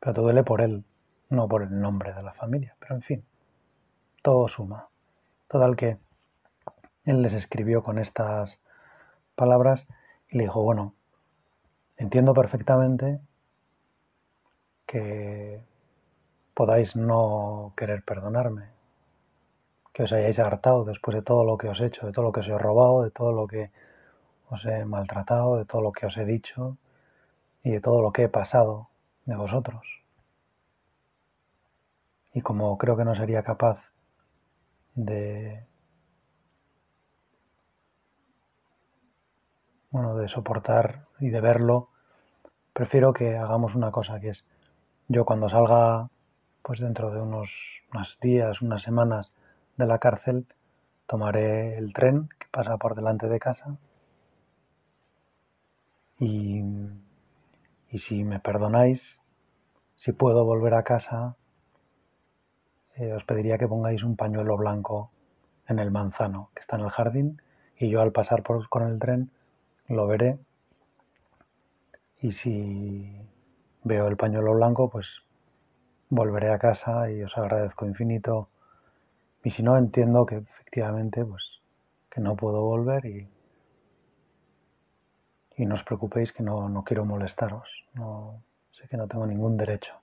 Pero 0.00 0.14
te 0.14 0.20
duele 0.20 0.44
por 0.44 0.60
él, 0.60 0.84
no 1.30 1.48
por 1.48 1.62
el 1.62 1.80
nombre 1.80 2.12
de 2.12 2.22
la 2.22 2.32
familia. 2.32 2.76
Pero 2.78 2.96
en 2.96 3.02
fin, 3.02 3.24
todo 4.22 4.48
suma. 4.48 4.88
Total 5.48 5.76
que 5.76 5.98
él 7.04 7.22
les 7.22 7.34
escribió 7.34 7.82
con 7.82 7.98
estas 7.98 8.58
palabras 9.34 9.86
y 10.34 10.38
le 10.38 10.44
dijo, 10.44 10.62
bueno, 10.62 10.94
entiendo 11.96 12.34
perfectamente 12.34 13.20
que 14.84 15.62
podáis 16.54 16.96
no 16.96 17.72
querer 17.76 18.02
perdonarme, 18.02 18.64
que 19.92 20.02
os 20.02 20.12
hayáis 20.12 20.40
hartado 20.40 20.84
después 20.84 21.14
de 21.14 21.22
todo 21.22 21.44
lo 21.44 21.56
que 21.56 21.68
os 21.68 21.80
he 21.80 21.86
hecho, 21.86 22.06
de 22.06 22.12
todo 22.12 22.24
lo 22.24 22.32
que 22.32 22.40
os 22.40 22.48
he 22.48 22.58
robado, 22.58 23.04
de 23.04 23.12
todo 23.12 23.30
lo 23.30 23.46
que 23.46 23.70
os 24.50 24.64
he 24.66 24.84
maltratado, 24.84 25.56
de 25.56 25.66
todo 25.66 25.82
lo 25.82 25.92
que 25.92 26.06
os 26.06 26.16
he 26.16 26.24
dicho 26.24 26.78
y 27.62 27.70
de 27.70 27.80
todo 27.80 28.02
lo 28.02 28.12
que 28.12 28.24
he 28.24 28.28
pasado 28.28 28.88
de 29.26 29.36
vosotros. 29.36 29.86
Y 32.32 32.40
como 32.40 32.76
creo 32.76 32.96
que 32.96 33.04
no 33.04 33.14
sería 33.14 33.44
capaz 33.44 33.92
de 34.96 35.64
bueno, 39.94 40.16
de 40.16 40.26
soportar 40.26 41.04
y 41.20 41.30
de 41.30 41.40
verlo, 41.40 41.88
prefiero 42.72 43.12
que 43.12 43.36
hagamos 43.36 43.76
una 43.76 43.92
cosa 43.92 44.18
que 44.18 44.30
es 44.30 44.44
yo 45.06 45.24
cuando 45.24 45.48
salga 45.48 46.10
pues 46.62 46.80
dentro 46.80 47.12
de 47.12 47.20
unos, 47.20 47.84
días, 48.20 48.60
unas 48.60 48.82
semanas 48.82 49.32
de 49.76 49.86
la 49.86 50.00
cárcel, 50.00 50.48
tomaré 51.06 51.78
el 51.78 51.92
tren, 51.92 52.28
que 52.40 52.48
pasa 52.50 52.76
por 52.76 52.96
delante 52.96 53.28
de 53.28 53.38
casa. 53.38 53.76
Y, 56.18 56.60
y 57.88 57.98
si 57.98 58.24
me 58.24 58.40
perdonáis, 58.40 59.20
si 59.94 60.10
puedo 60.10 60.44
volver 60.44 60.74
a 60.74 60.82
casa, 60.82 61.36
eh, 62.96 63.12
os 63.12 63.22
pediría 63.22 63.58
que 63.58 63.68
pongáis 63.68 64.02
un 64.02 64.16
pañuelo 64.16 64.56
blanco 64.56 65.12
en 65.68 65.78
el 65.78 65.92
manzano 65.92 66.50
que 66.52 66.62
está 66.62 66.74
en 66.74 66.82
el 66.82 66.90
jardín 66.90 67.42
y 67.78 67.90
yo 67.90 68.00
al 68.00 68.10
pasar 68.10 68.42
por, 68.42 68.68
con 68.68 68.82
el 68.88 68.98
tren 68.98 69.30
lo 69.88 70.06
veré 70.06 70.38
y 72.20 72.32
si 72.32 73.16
veo 73.82 74.08
el 74.08 74.16
pañuelo 74.16 74.54
blanco 74.54 74.88
pues 74.88 75.22
volveré 76.08 76.52
a 76.52 76.58
casa 76.58 77.10
y 77.10 77.22
os 77.22 77.36
agradezco 77.36 77.86
infinito 77.86 78.48
y 79.42 79.50
si 79.50 79.62
no 79.62 79.76
entiendo 79.76 80.24
que 80.24 80.36
efectivamente 80.36 81.24
pues 81.24 81.60
que 82.10 82.20
no 82.20 82.36
puedo 82.36 82.62
volver 82.62 83.04
y, 83.06 83.28
y 85.56 85.66
no 85.66 85.74
os 85.74 85.82
preocupéis 85.84 86.32
que 86.32 86.42
no, 86.42 86.68
no 86.68 86.84
quiero 86.84 87.04
molestaros, 87.04 87.84
no, 87.94 88.42
sé 88.70 88.86
que 88.88 88.96
no 88.96 89.08
tengo 89.08 89.26
ningún 89.26 89.56
derecho. 89.56 89.94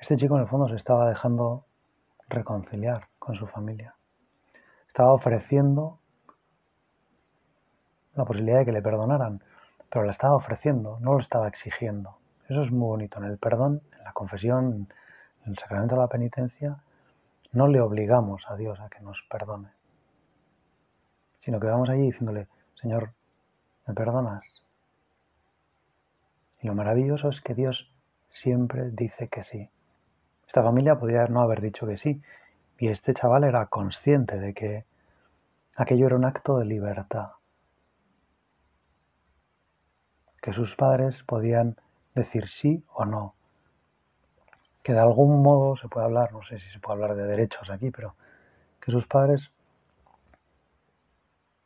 Este 0.00 0.16
chico 0.16 0.34
en 0.36 0.42
el 0.42 0.48
fondo 0.48 0.68
se 0.68 0.76
estaba 0.76 1.08
dejando 1.08 1.64
reconciliar 2.28 3.08
con 3.18 3.36
su 3.36 3.46
familia. 3.46 3.94
Estaba 4.88 5.12
ofreciendo 5.12 5.99
la 8.14 8.24
posibilidad 8.24 8.58
de 8.58 8.64
que 8.66 8.72
le 8.72 8.82
perdonaran, 8.82 9.42
pero 9.88 10.04
la 10.04 10.12
estaba 10.12 10.36
ofreciendo, 10.36 10.98
no 11.00 11.14
lo 11.14 11.20
estaba 11.20 11.48
exigiendo. 11.48 12.16
Eso 12.48 12.62
es 12.62 12.70
muy 12.70 12.86
bonito. 12.86 13.18
En 13.18 13.24
el 13.24 13.38
perdón, 13.38 13.82
en 13.96 14.04
la 14.04 14.12
confesión, 14.12 14.88
en 15.44 15.52
el 15.52 15.58
sacramento 15.58 15.94
de 15.94 16.00
la 16.00 16.08
penitencia, 16.08 16.76
no 17.52 17.66
le 17.66 17.80
obligamos 17.80 18.44
a 18.48 18.56
Dios 18.56 18.78
a 18.80 18.88
que 18.88 19.00
nos 19.00 19.22
perdone, 19.28 19.68
sino 21.40 21.58
que 21.58 21.66
vamos 21.66 21.88
allí 21.88 22.02
diciéndole, 22.02 22.46
Señor, 22.74 23.10
¿me 23.86 23.94
perdonas? 23.94 24.44
Y 26.60 26.66
lo 26.66 26.74
maravilloso 26.74 27.28
es 27.28 27.40
que 27.40 27.54
Dios 27.54 27.90
siempre 28.28 28.90
dice 28.90 29.28
que 29.28 29.42
sí. 29.42 29.68
Esta 30.46 30.62
familia 30.62 30.96
podría 30.96 31.26
no 31.26 31.40
haber 31.40 31.60
dicho 31.60 31.86
que 31.86 31.96
sí, 31.96 32.22
y 32.78 32.88
este 32.88 33.14
chaval 33.14 33.44
era 33.44 33.66
consciente 33.66 34.38
de 34.38 34.54
que 34.54 34.84
aquello 35.76 36.06
era 36.06 36.16
un 36.16 36.24
acto 36.24 36.58
de 36.58 36.66
libertad, 36.66 37.30
que 40.40 40.52
sus 40.52 40.76
padres 40.76 41.22
podían 41.22 41.76
decir 42.14 42.48
sí 42.48 42.82
o 42.94 43.04
no, 43.04 43.34
que 44.82 44.92
de 44.92 45.00
algún 45.00 45.42
modo 45.42 45.76
se 45.76 45.88
puede 45.88 46.06
hablar, 46.06 46.32
no 46.32 46.42
sé 46.42 46.58
si 46.58 46.68
se 46.70 46.78
puede 46.78 46.94
hablar 46.94 47.16
de 47.16 47.24
derechos 47.24 47.70
aquí, 47.70 47.90
pero 47.90 48.14
que 48.80 48.90
sus 48.90 49.06
padres 49.06 49.50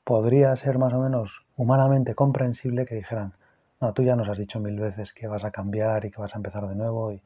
podría 0.03 0.55
ser 0.57 0.79
más 0.79 0.93
o 0.93 0.99
menos 0.99 1.45
humanamente 1.57 2.15
comprensible 2.15 2.87
que 2.87 2.97
dijeran, 2.97 3.33
no, 3.81 3.93
tú 3.93 4.03
ya 4.03 4.17
nos 4.17 4.29
has 4.29 4.39
dicho 4.39 4.61
mil 4.61 4.79
veces 4.79 5.13
que 5.13 5.27
vas 5.27 5.45
a 5.45 5.51
cambiar 5.51 6.05
y 6.05 6.11
que 6.11 6.21
vas 6.21 6.35
a 6.35 6.39
empezar 6.39 6.67
de 6.69 6.75
nuevo 6.75 7.13
y 7.13 7.23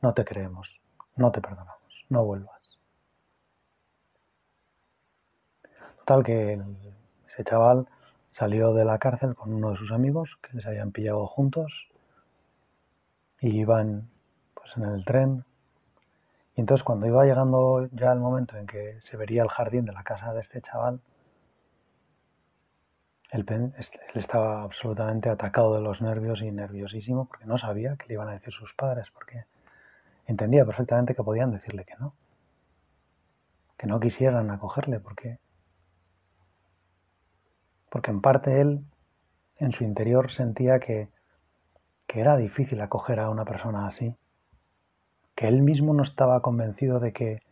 no 0.00 0.14
te 0.14 0.24
creemos 0.24 0.80
no 1.16 1.30
te 1.30 1.40
perdonamos, 1.40 2.04
no 2.08 2.24
vuelvas. 2.24 2.78
Total 5.98 6.24
que 6.24 6.60
ese 7.28 7.44
chaval 7.44 7.88
salió 8.34 8.74
de 8.74 8.84
la 8.84 8.98
cárcel 8.98 9.34
con 9.34 9.54
uno 9.54 9.70
de 9.70 9.76
sus 9.76 9.90
amigos 9.90 10.38
que 10.42 10.56
les 10.56 10.66
habían 10.66 10.92
pillado 10.92 11.26
juntos 11.26 11.88
y 13.40 13.48
iban 13.58 14.10
pues 14.54 14.76
en 14.76 14.84
el 14.84 15.04
tren. 15.04 15.44
Y 16.56 16.60
entonces 16.60 16.84
cuando 16.84 17.06
iba 17.06 17.24
llegando 17.24 17.88
ya 17.92 18.12
el 18.12 18.20
momento 18.20 18.56
en 18.58 18.66
que 18.66 18.98
se 19.04 19.16
vería 19.16 19.42
el 19.42 19.48
jardín 19.48 19.86
de 19.86 19.92
la 19.92 20.02
casa 20.02 20.34
de 20.34 20.40
este 20.40 20.60
chaval 20.60 21.00
él, 23.34 23.44
él, 23.48 23.72
estaba 24.14 24.62
absolutamente 24.62 25.28
atacado 25.28 25.74
de 25.74 25.80
los 25.80 26.00
nervios 26.00 26.40
y 26.40 26.50
nerviosísimo 26.52 27.26
porque 27.26 27.46
no 27.46 27.58
sabía 27.58 27.96
qué 27.96 28.06
le 28.06 28.14
iban 28.14 28.28
a 28.28 28.32
decir 28.32 28.52
sus 28.52 28.72
padres, 28.74 29.10
porque 29.12 29.44
entendía 30.26 30.64
perfectamente 30.64 31.14
que 31.14 31.22
podían 31.24 31.50
decirle 31.50 31.84
que 31.84 31.94
no, 31.98 32.14
que 33.76 33.88
no 33.88 33.98
quisieran 33.98 34.50
acogerle, 34.50 35.00
porque, 35.00 35.38
porque 37.94 38.10
en 38.10 38.20
parte 38.20 38.60
él 38.60 38.80
en 39.58 39.70
su 39.70 39.84
interior 39.84 40.32
sentía 40.32 40.80
que, 40.80 41.10
que 42.08 42.18
era 42.18 42.36
difícil 42.36 42.80
acoger 42.80 43.20
a 43.20 43.30
una 43.30 43.44
persona 43.44 43.86
así, 43.86 44.16
que 45.36 45.46
él 45.46 45.62
mismo 45.62 45.94
no 45.94 46.02
estaba 46.02 46.42
convencido 46.42 46.98
de 46.98 47.12
que 47.12 47.42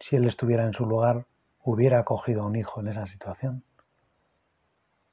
si 0.00 0.16
él 0.16 0.26
estuviera 0.26 0.64
en 0.64 0.72
su 0.72 0.86
lugar 0.86 1.26
hubiera 1.62 1.98
acogido 1.98 2.40
a 2.40 2.46
un 2.46 2.56
hijo 2.56 2.80
en 2.80 2.88
esa 2.88 3.06
situación. 3.06 3.62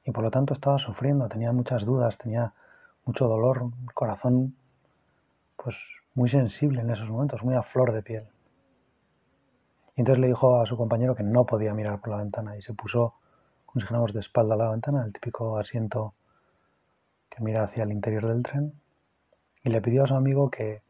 Y 0.02 0.12
por 0.12 0.24
lo 0.24 0.30
tanto 0.30 0.54
estaba 0.54 0.78
sufriendo, 0.78 1.28
tenía 1.28 1.52
muchas 1.52 1.84
dudas, 1.84 2.16
tenía 2.16 2.54
mucho 3.04 3.28
dolor, 3.28 3.70
el 3.82 3.92
corazón 3.92 4.56
pues 5.62 5.76
muy 6.14 6.30
sensible 6.30 6.80
en 6.80 6.88
esos 6.88 7.10
momentos, 7.10 7.42
muy 7.42 7.54
a 7.54 7.62
flor 7.62 7.92
de 7.92 8.00
piel. 8.00 8.24
Y 9.94 10.00
entonces 10.00 10.22
le 10.22 10.28
dijo 10.28 10.58
a 10.58 10.64
su 10.64 10.78
compañero 10.78 11.14
que 11.14 11.22
no 11.22 11.44
podía 11.44 11.74
mirar 11.74 12.00
por 12.00 12.08
la 12.08 12.16
ventana 12.16 12.56
y 12.56 12.62
se 12.62 12.72
puso, 12.72 13.12
como 13.68 14.06
si 14.08 14.14
de 14.14 14.20
espalda 14.20 14.54
a 14.54 14.58
la 14.58 14.70
ventana, 14.70 15.04
el 15.04 15.12
típico 15.12 15.58
asiento 15.58 16.14
que 17.28 17.42
mira 17.42 17.64
hacia 17.64 17.84
el 17.84 17.92
interior 17.92 18.26
del 18.26 18.42
tren, 18.42 18.72
y 19.62 19.68
le 19.68 19.82
pidió 19.82 20.04
a 20.04 20.06
su 20.06 20.14
amigo 20.14 20.50
que 20.50 20.82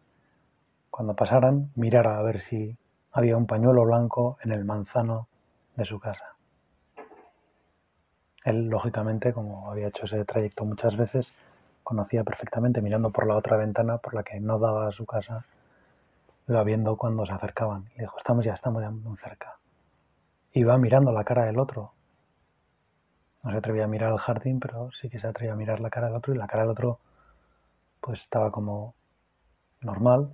cuando 0.90 1.14
pasaran 1.14 1.70
mirara 1.74 2.18
a 2.18 2.22
ver 2.22 2.40
si 2.40 2.76
había 3.12 3.36
un 3.36 3.46
pañuelo 3.46 3.84
blanco 3.84 4.38
en 4.42 4.52
el 4.52 4.64
manzano 4.64 5.26
de 5.76 5.84
su 5.84 5.98
casa. 5.98 6.36
Él, 8.44 8.68
lógicamente, 8.68 9.32
como 9.32 9.70
había 9.70 9.88
hecho 9.88 10.06
ese 10.06 10.24
trayecto 10.24 10.64
muchas 10.64 10.96
veces, 10.96 11.32
conocía 11.82 12.22
perfectamente 12.22 12.80
mirando 12.80 13.10
por 13.10 13.26
la 13.26 13.36
otra 13.36 13.56
ventana 13.56 13.98
por 13.98 14.14
la 14.14 14.22
que 14.22 14.38
no 14.40 14.58
daba 14.58 14.88
a 14.88 14.92
su 14.92 15.04
casa, 15.04 15.44
iba 16.46 16.62
viendo 16.62 16.96
cuando 16.96 17.26
se 17.26 17.32
acercaban. 17.32 17.84
Le 17.96 18.02
dijo, 18.02 18.16
estamos 18.16 18.44
ya, 18.44 18.54
estamos 18.54 18.82
ya 18.82 18.90
muy 18.90 19.16
cerca. 19.16 19.58
Iba 20.52 20.78
mirando 20.78 21.12
la 21.12 21.24
cara 21.24 21.44
del 21.44 21.58
otro. 21.58 21.92
No 23.42 23.50
se 23.50 23.58
atrevía 23.58 23.84
a 23.84 23.88
mirar 23.88 24.12
al 24.12 24.18
jardín, 24.18 24.60
pero 24.60 24.90
sí 25.00 25.08
que 25.08 25.18
se 25.18 25.26
atrevía 25.26 25.52
a 25.52 25.56
mirar 25.56 25.80
la 25.80 25.90
cara 25.90 26.08
del 26.08 26.16
otro 26.16 26.34
y 26.34 26.38
la 26.38 26.46
cara 26.46 26.62
del 26.62 26.72
otro 26.72 27.00
pues 28.00 28.20
estaba 28.20 28.50
como 28.50 28.94
normal, 29.80 30.32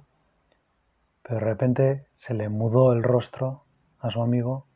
pero 1.22 1.40
de 1.40 1.44
repente 1.44 2.06
se 2.12 2.34
le 2.34 2.48
mudó 2.48 2.92
el 2.92 3.02
rostro 3.02 3.64
a 4.00 4.10
su 4.10 4.22
amigo 4.22 4.66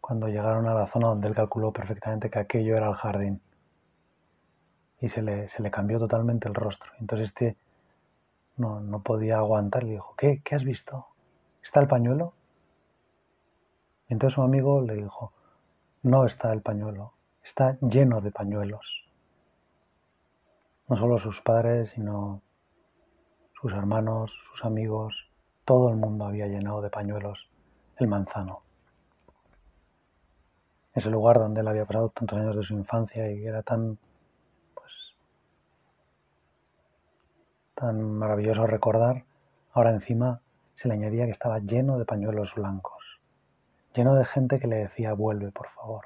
cuando 0.00 0.28
llegaron 0.28 0.66
a 0.66 0.74
la 0.74 0.86
zona 0.86 1.08
donde 1.08 1.28
él 1.28 1.34
calculó 1.34 1.72
perfectamente 1.72 2.30
que 2.30 2.38
aquello 2.38 2.76
era 2.76 2.88
el 2.88 2.94
jardín 2.94 3.40
y 5.00 5.08
se 5.08 5.22
le, 5.22 5.48
se 5.48 5.62
le 5.62 5.70
cambió 5.70 5.98
totalmente 5.98 6.48
el 6.48 6.54
rostro. 6.54 6.90
Entonces 7.00 7.28
este 7.28 7.56
no, 8.56 8.80
no 8.80 9.02
podía 9.02 9.38
aguantar 9.38 9.84
y 9.84 9.92
dijo, 9.92 10.14
¿qué? 10.16 10.40
¿Qué 10.44 10.54
has 10.54 10.64
visto? 10.64 11.06
¿Está 11.62 11.80
el 11.80 11.88
pañuelo? 11.88 12.34
Y 14.08 14.12
entonces 14.12 14.34
su 14.34 14.42
amigo 14.42 14.80
le 14.82 14.94
dijo, 14.94 15.32
no 16.02 16.26
está 16.26 16.52
el 16.52 16.60
pañuelo, 16.60 17.12
está 17.44 17.76
lleno 17.80 18.20
de 18.20 18.30
pañuelos. 18.30 19.04
No 20.88 20.96
solo 20.96 21.18
sus 21.18 21.40
padres, 21.42 21.90
sino 21.94 22.40
sus 23.60 23.72
hermanos, 23.72 24.32
sus 24.50 24.64
amigos, 24.64 25.28
todo 25.64 25.90
el 25.90 25.96
mundo 25.96 26.24
había 26.24 26.46
llenado 26.46 26.82
de 26.82 26.90
pañuelos 26.90 27.48
el 27.98 28.08
manzano. 28.08 28.62
Ese 30.94 31.10
lugar 31.10 31.38
donde 31.38 31.60
él 31.60 31.68
había 31.68 31.84
pasado 31.84 32.08
tantos 32.10 32.38
años 32.38 32.56
de 32.56 32.62
su 32.62 32.74
infancia 32.74 33.30
y 33.30 33.46
era 33.46 33.62
tan 33.62 33.98
tan 37.74 38.00
maravilloso 38.00 38.66
recordar, 38.66 39.24
ahora 39.72 39.90
encima 39.90 40.40
se 40.76 40.88
le 40.88 40.94
añadía 40.94 41.24
que 41.24 41.32
estaba 41.32 41.58
lleno 41.58 41.98
de 41.98 42.04
pañuelos 42.04 42.54
blancos, 42.54 43.20
lleno 43.94 44.14
de 44.14 44.24
gente 44.24 44.60
que 44.60 44.68
le 44.68 44.76
decía, 44.76 45.12
vuelve 45.12 45.50
por 45.50 45.68
favor, 45.70 46.04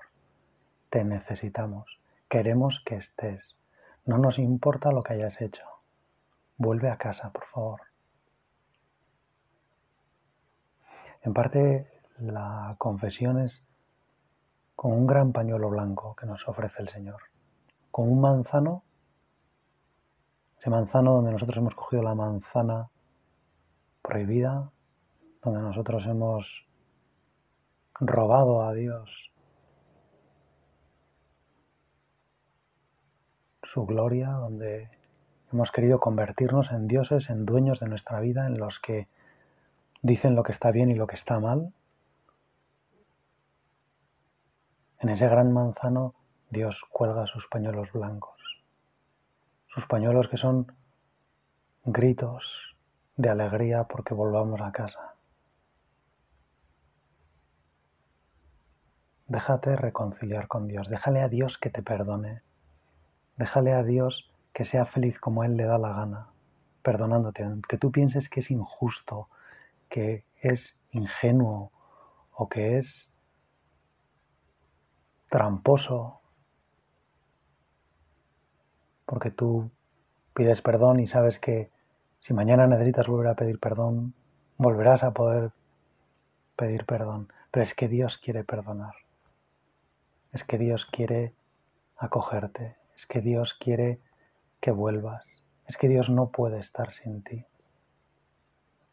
te 0.90 1.04
necesitamos, 1.04 2.00
queremos 2.28 2.82
que 2.84 2.96
estés, 2.96 3.56
no 4.04 4.18
nos 4.18 4.38
importa 4.38 4.90
lo 4.90 5.02
que 5.02 5.14
hayas 5.14 5.40
hecho, 5.40 5.64
vuelve 6.56 6.90
a 6.90 6.96
casa, 6.96 7.30
por 7.30 7.46
favor. 7.46 7.80
En 11.22 11.32
parte 11.34 11.86
la 12.18 12.74
confesión 12.78 13.38
es 13.40 13.62
con 14.76 14.92
un 14.92 15.06
gran 15.06 15.32
pañuelo 15.32 15.68
blanco 15.68 16.14
que 16.16 16.26
nos 16.26 16.46
ofrece 16.48 16.82
el 16.82 16.88
Señor, 16.88 17.20
con 17.90 18.10
un 18.10 18.20
manzano 18.20 18.82
ese 20.58 20.70
manzano 20.70 21.14
donde 21.14 21.32
nosotros 21.32 21.56
hemos 21.58 21.74
cogido 21.74 22.02
la 22.02 22.16
manzana 22.16 22.90
prohibida, 24.02 24.70
donde 25.42 25.60
nosotros 25.60 26.04
hemos 26.06 26.66
robado 28.00 28.62
a 28.62 28.72
Dios 28.72 29.27
su 33.78 33.86
gloria, 33.86 34.30
donde 34.30 34.90
hemos 35.52 35.70
querido 35.70 36.00
convertirnos 36.00 36.72
en 36.72 36.88
dioses, 36.88 37.30
en 37.30 37.46
dueños 37.46 37.78
de 37.78 37.86
nuestra 37.86 38.18
vida, 38.18 38.44
en 38.48 38.58
los 38.58 38.80
que 38.80 39.06
dicen 40.02 40.34
lo 40.34 40.42
que 40.42 40.50
está 40.50 40.72
bien 40.72 40.90
y 40.90 40.96
lo 40.96 41.06
que 41.06 41.14
está 41.14 41.38
mal. 41.38 41.72
En 44.98 45.10
ese 45.10 45.28
gran 45.28 45.52
manzano 45.52 46.16
Dios 46.50 46.82
cuelga 46.90 47.28
sus 47.28 47.46
pañuelos 47.46 47.92
blancos, 47.92 48.40
sus 49.68 49.86
pañuelos 49.86 50.26
que 50.26 50.38
son 50.38 50.72
gritos 51.84 52.74
de 53.16 53.28
alegría 53.28 53.84
porque 53.84 54.12
volvamos 54.12 54.60
a 54.60 54.72
casa. 54.72 55.14
Déjate 59.28 59.76
reconciliar 59.76 60.48
con 60.48 60.66
Dios, 60.66 60.88
déjale 60.88 61.20
a 61.22 61.28
Dios 61.28 61.58
que 61.58 61.70
te 61.70 61.84
perdone, 61.84 62.42
déjale 63.38 63.72
a 63.72 63.82
Dios 63.82 64.30
que 64.52 64.64
sea 64.64 64.84
feliz 64.84 65.18
como 65.18 65.44
Él 65.44 65.56
le 65.56 65.64
da 65.64 65.78
la 65.78 65.92
gana, 65.92 66.28
perdonándote, 66.82 67.46
que 67.68 67.78
tú 67.78 67.90
pienses 67.90 68.28
que 68.28 68.40
es 68.40 68.50
injusto, 68.50 69.28
que 69.88 70.24
es 70.42 70.76
ingenuo 70.90 71.70
o 72.32 72.48
que 72.48 72.78
es 72.78 73.08
tramposo, 75.30 76.20
porque 79.06 79.30
tú 79.30 79.70
pides 80.34 80.60
perdón 80.60 81.00
y 81.00 81.06
sabes 81.06 81.38
que 81.38 81.70
si 82.20 82.34
mañana 82.34 82.66
necesitas 82.66 83.06
volver 83.06 83.28
a 83.28 83.34
pedir 83.36 83.58
perdón, 83.58 84.14
volverás 84.56 85.02
a 85.02 85.12
poder 85.12 85.52
pedir 86.56 86.84
perdón. 86.84 87.32
Pero 87.50 87.64
es 87.64 87.74
que 87.74 87.88
Dios 87.88 88.18
quiere 88.18 88.44
perdonar. 88.44 88.94
Es 90.32 90.44
que 90.44 90.58
Dios 90.58 90.84
quiere 90.84 91.32
acogerte. 91.96 92.76
Es 92.98 93.06
que 93.06 93.20
Dios 93.20 93.54
quiere 93.54 94.00
que 94.60 94.72
vuelvas. 94.72 95.24
Es 95.68 95.76
que 95.76 95.86
Dios 95.86 96.10
no 96.10 96.30
puede 96.30 96.58
estar 96.58 96.90
sin 96.90 97.22
ti. 97.22 97.46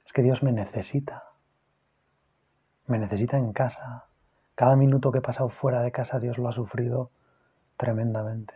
Es 0.06 0.14
que 0.14 0.22
Dios 0.22 0.44
me 0.44 0.52
necesita. 0.52 1.24
Me 2.86 3.00
necesita 3.00 3.38
en 3.40 3.52
casa. 3.52 4.06
Cada 4.54 4.76
minuto 4.76 5.12
que 5.12 5.18
he 5.18 5.24
pasado 5.24 5.50
fuera 5.50 5.82
de 5.82 5.92
casa 5.92 6.20
Dios 6.20 6.38
lo 6.38 6.48
ha 6.48 6.52
sufrido 6.52 7.10
tremendamente. 7.78 8.54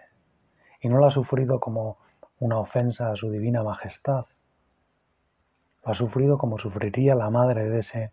Y 0.82 0.88
no 0.88 1.00
lo 1.00 1.08
ha 1.08 1.12
sufrido 1.12 1.60
como 1.60 1.98
una 2.40 2.60
ofensa 2.60 3.10
a 3.10 3.16
su 3.16 3.32
divina 3.32 3.64
majestad. 3.64 4.28
Lo 5.84 5.92
ha 5.92 5.96
sufrido 5.96 6.38
como 6.38 6.60
sufriría 6.60 7.16
la 7.16 7.32
madre 7.32 7.68
de 7.68 7.80
ese 7.80 8.12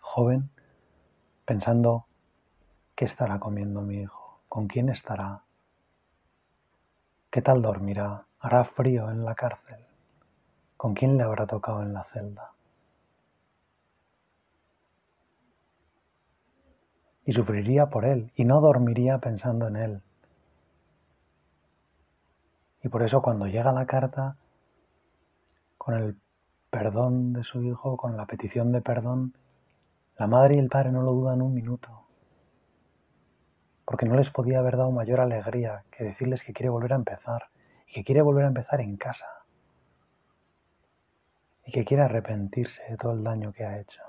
joven 0.00 0.50
pensando 1.44 2.06
qué 2.96 3.04
estará 3.04 3.38
comiendo 3.38 3.80
mi 3.80 4.00
hijo, 4.00 4.40
con 4.48 4.66
quién 4.66 4.88
estará, 4.88 5.44
qué 7.32 7.42
tal 7.42 7.62
dormirá, 7.62 8.26
hará 8.38 8.64
frío 8.64 9.10
en 9.10 9.24
la 9.24 9.34
cárcel, 9.34 9.80
con 10.76 10.94
quién 10.94 11.16
le 11.16 11.24
habrá 11.24 11.46
tocado 11.46 11.82
en 11.82 11.92
la 11.92 12.04
celda. 12.04 12.52
y 17.24 17.32
sufriría 17.32 17.86
por 17.86 18.04
él 18.04 18.32
y 18.34 18.44
no 18.44 18.60
dormiría 18.60 19.18
pensando 19.18 19.68
en 19.68 19.76
él. 19.76 20.02
Y 22.82 22.88
por 22.88 23.02
eso 23.02 23.22
cuando 23.22 23.46
llega 23.46 23.72
la 23.72 23.86
carta, 23.86 24.36
con 25.78 25.94
el 25.94 26.16
perdón 26.70 27.32
de 27.32 27.44
su 27.44 27.62
hijo, 27.62 27.96
con 27.96 28.16
la 28.16 28.26
petición 28.26 28.72
de 28.72 28.80
perdón, 28.80 29.34
la 30.18 30.26
madre 30.26 30.56
y 30.56 30.58
el 30.58 30.68
padre 30.68 30.90
no 30.90 31.02
lo 31.02 31.12
dudan 31.12 31.42
un 31.42 31.54
minuto, 31.54 32.01
porque 33.92 34.06
no 34.06 34.16
les 34.16 34.30
podía 34.30 34.60
haber 34.60 34.78
dado 34.78 34.90
mayor 34.90 35.20
alegría 35.20 35.84
que 35.90 36.02
decirles 36.02 36.42
que 36.42 36.54
quiere 36.54 36.70
volver 36.70 36.94
a 36.94 36.96
empezar, 36.96 37.48
y 37.86 37.92
que 37.92 38.04
quiere 38.04 38.22
volver 38.22 38.46
a 38.46 38.48
empezar 38.48 38.80
en 38.80 38.96
casa, 38.96 39.26
y 41.66 41.72
que 41.72 41.84
quiere 41.84 42.02
arrepentirse 42.02 42.82
de 42.88 42.96
todo 42.96 43.12
el 43.12 43.22
daño 43.22 43.52
que 43.52 43.66
ha 43.66 43.78
hecho. 43.78 44.02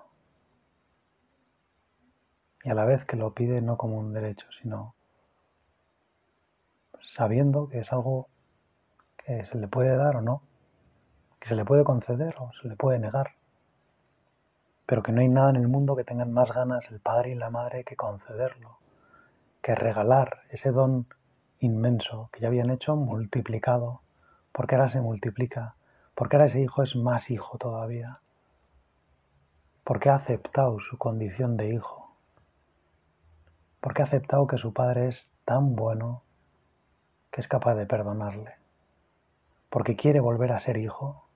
Y 2.63 2.69
a 2.69 2.73
la 2.75 2.85
vez 2.85 3.03
que 3.03 3.17
lo 3.17 3.33
pide 3.33 3.59
no 3.59 3.75
como 3.75 3.97
un 3.97 4.13
derecho, 4.13 4.47
sino 4.61 4.95
sabiendo 7.01 7.67
que 7.67 7.79
es 7.79 7.91
algo 7.91 8.29
que 9.17 9.43
se 9.43 9.57
le 9.57 9.67
puede 9.67 9.97
dar 9.97 10.15
o 10.15 10.21
no, 10.21 10.43
que 11.41 11.49
se 11.49 11.55
le 11.55 11.65
puede 11.65 11.83
conceder 11.83 12.35
o 12.39 12.53
se 12.61 12.69
le 12.69 12.77
puede 12.77 12.99
negar, 12.99 13.31
pero 14.85 15.03
que 15.03 15.11
no 15.11 15.19
hay 15.19 15.27
nada 15.27 15.49
en 15.49 15.57
el 15.57 15.67
mundo 15.67 15.97
que 15.97 16.05
tengan 16.05 16.31
más 16.31 16.53
ganas 16.53 16.89
el 16.89 17.01
padre 17.01 17.31
y 17.31 17.35
la 17.35 17.49
madre 17.49 17.83
que 17.83 17.97
concederlo, 17.97 18.77
que 19.63 19.73
regalar 19.73 20.41
ese 20.51 20.69
don 20.69 21.07
inmenso 21.59 22.29
que 22.31 22.41
ya 22.41 22.49
habían 22.49 22.69
hecho 22.69 22.95
multiplicado, 22.95 24.01
porque 24.51 24.75
ahora 24.75 24.89
se 24.89 25.01
multiplica, 25.01 25.73
porque 26.13 26.35
ahora 26.35 26.45
ese 26.45 26.61
hijo 26.61 26.83
es 26.83 26.95
más 26.95 27.31
hijo 27.31 27.57
todavía, 27.57 28.19
porque 29.83 30.09
ha 30.09 30.15
aceptado 30.15 30.79
su 30.79 30.99
condición 30.99 31.57
de 31.57 31.73
hijo 31.73 32.03
porque 33.83 34.01
ha 34.01 34.05
aceptado 34.05 34.47
que 34.47 34.57
su 34.57 34.71
padre 34.71 35.09
es 35.09 35.29
tan 35.43 35.75
bueno 35.75 36.23
que 37.31 37.41
es 37.41 37.49
capaz 37.49 37.75
de 37.75 37.85
perdonarle, 37.85 38.53
porque 39.69 39.97
quiere 39.97 40.21
volver 40.21 40.53
a 40.53 40.59
ser 40.59 40.77
hijo, 40.77 41.27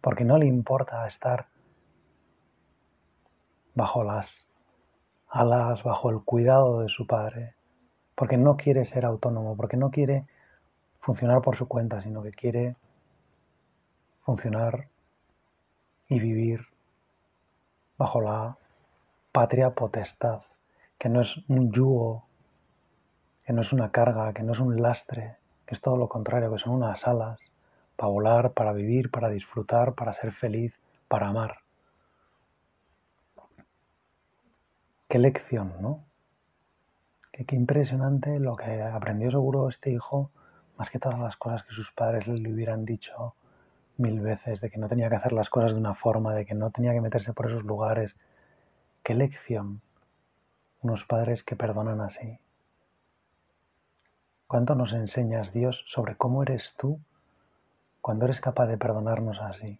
porque 0.00 0.24
no 0.24 0.38
le 0.38 0.46
importa 0.46 1.06
estar 1.06 1.48
bajo 3.74 4.02
las 4.02 4.46
alas, 5.34 5.82
bajo 5.82 6.10
el 6.10 6.20
cuidado 6.20 6.80
de 6.80 6.88
su 6.88 7.06
padre, 7.06 7.54
porque 8.14 8.36
no 8.36 8.56
quiere 8.56 8.84
ser 8.84 9.04
autónomo, 9.04 9.56
porque 9.56 9.76
no 9.76 9.90
quiere 9.90 10.26
funcionar 11.00 11.42
por 11.42 11.56
su 11.56 11.66
cuenta, 11.66 12.00
sino 12.00 12.22
que 12.22 12.30
quiere 12.30 12.76
funcionar 14.22 14.88
y 16.08 16.20
vivir 16.20 16.66
bajo 17.98 18.20
la 18.20 18.56
patria 19.32 19.70
potestad 19.70 20.42
que 20.98 21.08
no 21.08 21.20
es 21.20 21.36
un 21.48 21.72
yugo, 21.72 22.24
que 23.44 23.52
no 23.52 23.62
es 23.62 23.72
una 23.72 23.90
carga, 23.90 24.32
que 24.32 24.42
no 24.42 24.52
es 24.52 24.60
un 24.60 24.80
lastre, 24.80 25.36
que 25.66 25.74
es 25.74 25.80
todo 25.80 25.96
lo 25.96 26.08
contrario, 26.08 26.52
que 26.52 26.58
son 26.58 26.74
unas 26.74 27.06
alas 27.06 27.40
para 27.96 28.10
volar, 28.10 28.52
para 28.52 28.72
vivir, 28.72 29.10
para 29.10 29.28
disfrutar, 29.28 29.94
para 29.94 30.14
ser 30.14 30.32
feliz, 30.32 30.72
para 31.08 31.28
amar. 31.28 31.63
Qué 35.14 35.20
lección, 35.20 35.72
¿no? 35.80 36.04
Qué, 37.30 37.46
impresionante 37.54 38.40
lo 38.40 38.56
que 38.56 38.82
aprendió 38.82 39.30
seguro 39.30 39.68
este 39.68 39.92
hijo, 39.92 40.32
más 40.76 40.90
que 40.90 40.98
todas 40.98 41.20
las 41.20 41.36
cosas 41.36 41.62
que 41.62 41.72
sus 41.72 41.92
padres 41.92 42.26
le 42.26 42.52
hubieran 42.52 42.84
dicho 42.84 43.36
mil 43.96 44.20
veces, 44.20 44.60
de 44.60 44.70
que 44.70 44.78
no 44.78 44.88
tenía 44.88 45.08
que 45.08 45.14
hacer 45.14 45.32
las 45.32 45.50
cosas 45.50 45.72
de 45.72 45.78
una 45.78 45.94
forma, 45.94 46.34
de 46.34 46.44
que 46.44 46.56
no 46.56 46.72
tenía 46.72 46.92
que 46.92 47.00
meterse 47.00 47.32
por 47.32 47.46
esos 47.46 47.62
lugares. 47.62 48.16
Qué 49.04 49.14
lección 49.14 49.82
unos 50.82 51.04
padres 51.04 51.44
que 51.44 51.54
perdonan 51.54 52.00
así. 52.00 52.40
¿Cuánto 54.48 54.74
nos 54.74 54.92
enseñas, 54.94 55.52
Dios, 55.52 55.84
sobre 55.86 56.16
cómo 56.16 56.42
eres 56.42 56.74
tú 56.76 56.98
cuando 58.00 58.24
eres 58.24 58.40
capaz 58.40 58.66
de 58.66 58.78
perdonarnos 58.78 59.40
así? 59.40 59.78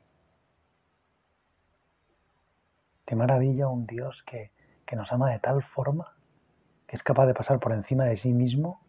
Qué 3.04 3.16
maravilla 3.16 3.66
un 3.66 3.84
Dios 3.88 4.22
que, 4.22 4.52
que 4.86 4.96
nos 4.96 5.12
ama 5.12 5.30
de 5.30 5.38
tal 5.38 5.62
forma 5.62 6.14
que 6.86 6.96
es 6.96 7.02
capaz 7.02 7.26
de 7.26 7.34
pasar 7.34 7.60
por 7.60 7.72
encima 7.72 8.04
de 8.04 8.16
sí 8.16 8.32
mismo 8.32 8.80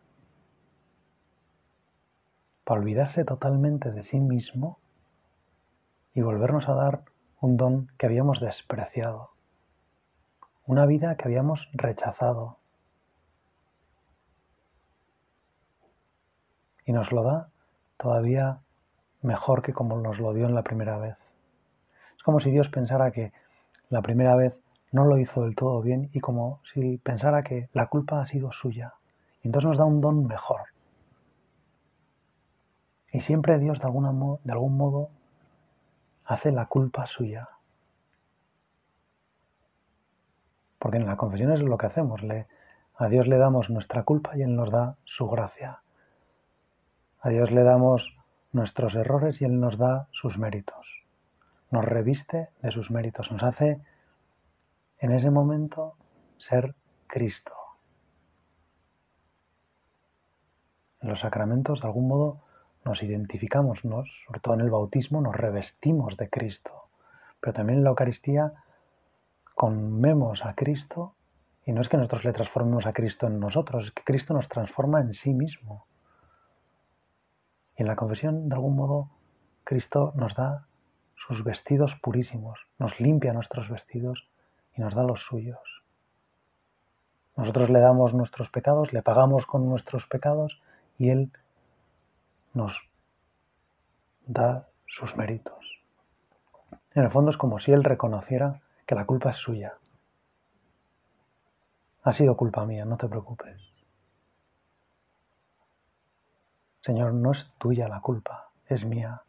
para 2.64 2.80
olvidarse 2.80 3.24
totalmente 3.26 3.92
de 3.92 4.04
sí 4.04 4.20
mismo 4.20 4.80
y 6.14 6.22
volvernos 6.22 6.68
a 6.68 6.74
dar 6.74 7.04
un 7.42 7.58
don 7.58 7.88
que 7.98 8.06
habíamos 8.06 8.40
despreciado 8.40 9.36
una 10.68 10.86
vida 10.86 11.16
que 11.16 11.26
habíamos 11.26 11.70
rechazado. 11.74 12.58
Y 16.86 16.92
nos 16.92 17.12
lo 17.12 17.24
da 17.24 17.50
todavía 17.98 18.60
mejor 19.22 19.62
que 19.62 19.74
como 19.74 20.00
nos 20.00 20.20
lo 20.20 20.34
dio 20.34 20.46
en 20.46 20.56
la 20.56 20.64
primera 20.64 20.98
vez. 20.98 21.18
Es 22.18 22.24
como 22.24 22.40
si 22.40 22.52
Dios 22.52 22.70
pensara 22.70 23.12
que 23.12 23.32
la 23.90 24.02
primera 24.02 24.36
vez 24.36 24.56
no 24.92 25.06
lo 25.06 25.18
hizo 25.18 25.44
del 25.44 25.56
todo 25.56 25.82
bien 25.82 26.10
y 26.14 26.20
como 26.20 26.62
si 26.74 26.98
pensara 26.98 27.44
que 27.44 27.70
la 27.74 27.88
culpa 27.88 28.22
ha 28.22 28.28
sido 28.28 28.52
suya. 28.52 28.94
Y 29.44 29.48
entonces 29.48 29.70
nos 29.70 29.78
da 29.78 29.86
un 29.86 30.02
don 30.02 30.26
mejor. 30.26 30.62
Y 33.12 33.22
siempre 33.22 33.60
Dios 33.60 33.80
de, 33.80 33.86
de 33.86 34.52
algún 34.52 34.78
modo 34.78 35.10
hace 36.26 36.52
la 36.52 36.66
culpa 36.66 37.08
suya. 37.08 37.50
Porque 40.80 40.98
en 40.98 41.06
la 41.06 41.18
confesión 41.18 41.52
es 41.52 41.62
lo 41.62 41.78
que 41.78 41.86
hacemos. 41.88 42.22
Le, 42.24 42.48
a 42.98 43.08
Dios 43.08 43.28
le 43.28 43.38
damos 43.38 43.70
nuestra 43.70 44.04
culpa 44.04 44.38
y 44.38 44.42
Él 44.42 44.56
nos 44.56 44.72
da 44.72 44.96
su 45.04 45.28
gracia. 45.28 45.80
A 47.22 47.30
Dios 47.30 47.52
le 47.52 47.64
damos 47.64 48.18
nuestros 48.52 48.96
errores 48.96 49.42
y 49.42 49.46
Él 49.46 49.60
nos 49.60 49.78
da 49.78 50.08
sus 50.12 50.38
méritos. 50.38 51.04
Nos 51.72 51.84
reviste 51.84 52.50
de 52.62 52.72
sus 52.72 52.92
méritos. 52.92 53.32
Nos 53.32 53.44
hace 53.44 53.82
en 55.06 55.12
ese 55.12 55.30
momento 55.30 55.94
ser 56.38 56.74
Cristo. 57.06 57.54
En 61.00 61.10
los 61.10 61.20
sacramentos, 61.20 61.82
de 61.82 61.88
algún 61.88 62.08
modo, 62.08 62.42
nos 62.84 63.04
identificamos, 63.04 63.82
sobre 63.82 64.40
todo 64.42 64.56
en 64.56 64.62
el 64.62 64.72
bautismo, 64.72 65.22
nos 65.22 65.36
revestimos 65.36 66.18
de 66.18 66.28
Cristo. 66.28 66.90
Pero 67.40 67.54
también 67.54 67.78
en 67.78 67.84
la 67.84 67.92
Eucaristía 67.92 68.54
comemos 69.54 70.44
a 70.44 70.56
Cristo 70.56 71.14
Y 71.68 71.72
no 71.72 71.82
es 71.82 71.90
que 71.90 71.98
nosotros 71.98 72.26
le 72.26 72.34
transformemos 72.34 72.86
a 72.86 72.94
Cristo 72.94 73.26
en 73.26 73.40
nosotros, 73.40 73.86
es 73.86 73.92
que 73.92 74.04
Cristo 74.04 74.36
nos 74.36 74.48
transforma 74.48 75.02
en 75.02 75.16
sí 75.16 75.34
mismo. 75.34 75.88
Y 77.76 77.82
en 77.82 77.88
la 77.88 77.96
confesión, 77.96 78.50
de 78.50 78.56
algún 78.56 78.76
modo, 78.76 79.10
Cristo 79.64 80.14
nos 80.16 80.36
da 80.36 80.68
sus 81.16 81.44
vestidos 81.44 81.96
purísimos, 81.96 82.60
nos 82.78 83.00
limpia 83.00 83.34
nuestros 83.34 83.68
vestidos 83.68 84.28
y 84.76 84.82
nos 84.82 84.94
da 84.94 85.04
los 85.04 85.22
suyos. 85.22 85.84
Nosotros 87.36 87.70
le 87.70 87.80
damos 87.80 88.14
nuestros 88.14 88.50
pecados, 88.50 88.94
le 88.94 89.02
pagamos 89.02 89.46
con 89.46 89.68
nuestros 89.68 90.08
pecados 90.08 90.62
y 90.98 91.10
Él 91.10 91.32
nos 92.54 92.78
da 94.26 94.68
sus 94.86 95.18
méritos. 95.18 95.82
En 96.94 97.04
el 97.04 97.12
fondo 97.12 97.32
es 97.32 97.38
como 97.38 97.60
si 97.60 97.72
Él 97.74 97.84
reconociera 97.84 98.62
que 98.86 98.96
la 98.96 99.06
culpa 99.06 99.32
es 99.32 99.38
suya. 99.38 99.74
Ha 102.04 102.14
sido 102.14 102.38
culpa 102.38 102.66
mía, 102.66 102.86
no 102.86 102.98
te 102.98 103.08
preocupes. 103.08 103.60
Señor, 106.82 107.14
no 107.14 107.32
es 107.32 107.52
tuya 107.58 107.88
la 107.88 108.00
culpa, 108.00 108.50
es 108.68 108.86
mía. 108.86 109.24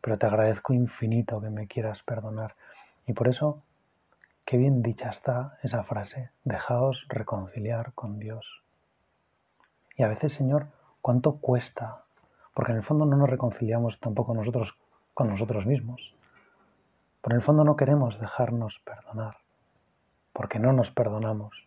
Pero 0.00 0.18
te 0.18 0.26
agradezco 0.26 0.74
infinito 0.74 1.40
que 1.40 1.48
me 1.48 1.68
quieras 1.68 2.02
perdonar. 2.02 2.56
Y 3.06 3.12
por 3.12 3.28
eso, 3.28 3.62
qué 4.44 4.56
bien 4.56 4.82
dicha 4.82 5.10
está 5.10 5.58
esa 5.62 5.82
frase, 5.84 6.30
dejaos 6.44 7.06
reconciliar 7.08 7.92
con 7.94 8.18
Dios. 8.18 8.62
Y 9.96 10.02
a 10.02 10.08
veces, 10.08 10.32
Señor, 10.32 10.68
¿cuánto 11.00 11.36
cuesta? 11.36 12.04
Porque 12.52 12.72
en 12.72 12.78
el 12.78 12.84
fondo 12.84 13.06
no 13.06 13.16
nos 13.16 13.30
reconciliamos 13.30 13.98
tampoco 14.00 14.34
nosotros 14.34 14.76
con 15.14 15.28
nosotros 15.28 15.66
mismos. 15.66 16.14
Por 17.20 17.32
el 17.32 17.42
fondo 17.42 17.64
no 17.64 17.76
queremos 17.76 18.20
dejarnos 18.20 18.80
perdonar, 18.84 19.38
porque 20.32 20.58
no 20.58 20.72
nos 20.72 20.90
perdonamos. 20.90 21.66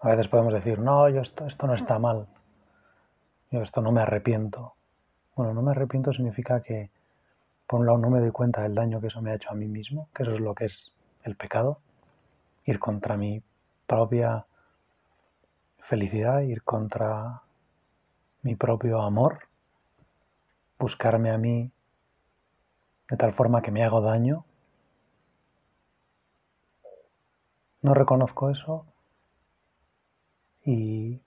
A 0.00 0.10
veces 0.10 0.28
podemos 0.28 0.52
decir, 0.52 0.78
no, 0.78 1.08
yo 1.08 1.22
esto, 1.22 1.46
esto 1.46 1.66
no 1.66 1.74
está 1.74 1.98
mal, 1.98 2.28
yo 3.50 3.62
esto 3.62 3.80
no 3.80 3.90
me 3.90 4.02
arrepiento. 4.02 4.74
Bueno, 5.34 5.52
no 5.52 5.62
me 5.62 5.72
arrepiento 5.72 6.12
significa 6.12 6.62
que, 6.62 6.90
por 7.66 7.80
un 7.80 7.86
lado, 7.86 7.98
no 7.98 8.10
me 8.10 8.20
doy 8.20 8.30
cuenta 8.30 8.62
del 8.62 8.74
daño 8.74 9.00
que 9.00 9.08
eso 9.08 9.20
me 9.20 9.32
ha 9.32 9.34
hecho 9.34 9.50
a 9.50 9.54
mí 9.54 9.66
mismo, 9.66 10.08
que 10.14 10.22
eso 10.22 10.32
es 10.32 10.40
lo 10.40 10.54
que 10.54 10.66
es 10.66 10.93
el 11.24 11.36
pecado, 11.36 11.80
ir 12.64 12.78
contra 12.78 13.16
mi 13.16 13.42
propia 13.86 14.46
felicidad, 15.80 16.40
ir 16.40 16.62
contra 16.62 17.42
mi 18.42 18.54
propio 18.54 19.02
amor, 19.02 19.48
buscarme 20.78 21.30
a 21.30 21.38
mí 21.38 21.70
de 23.08 23.16
tal 23.16 23.32
forma 23.34 23.62
que 23.62 23.70
me 23.70 23.84
hago 23.84 24.00
daño. 24.00 24.44
No 27.82 27.94
reconozco 27.94 28.50
eso 28.50 28.86
y, 30.64 31.20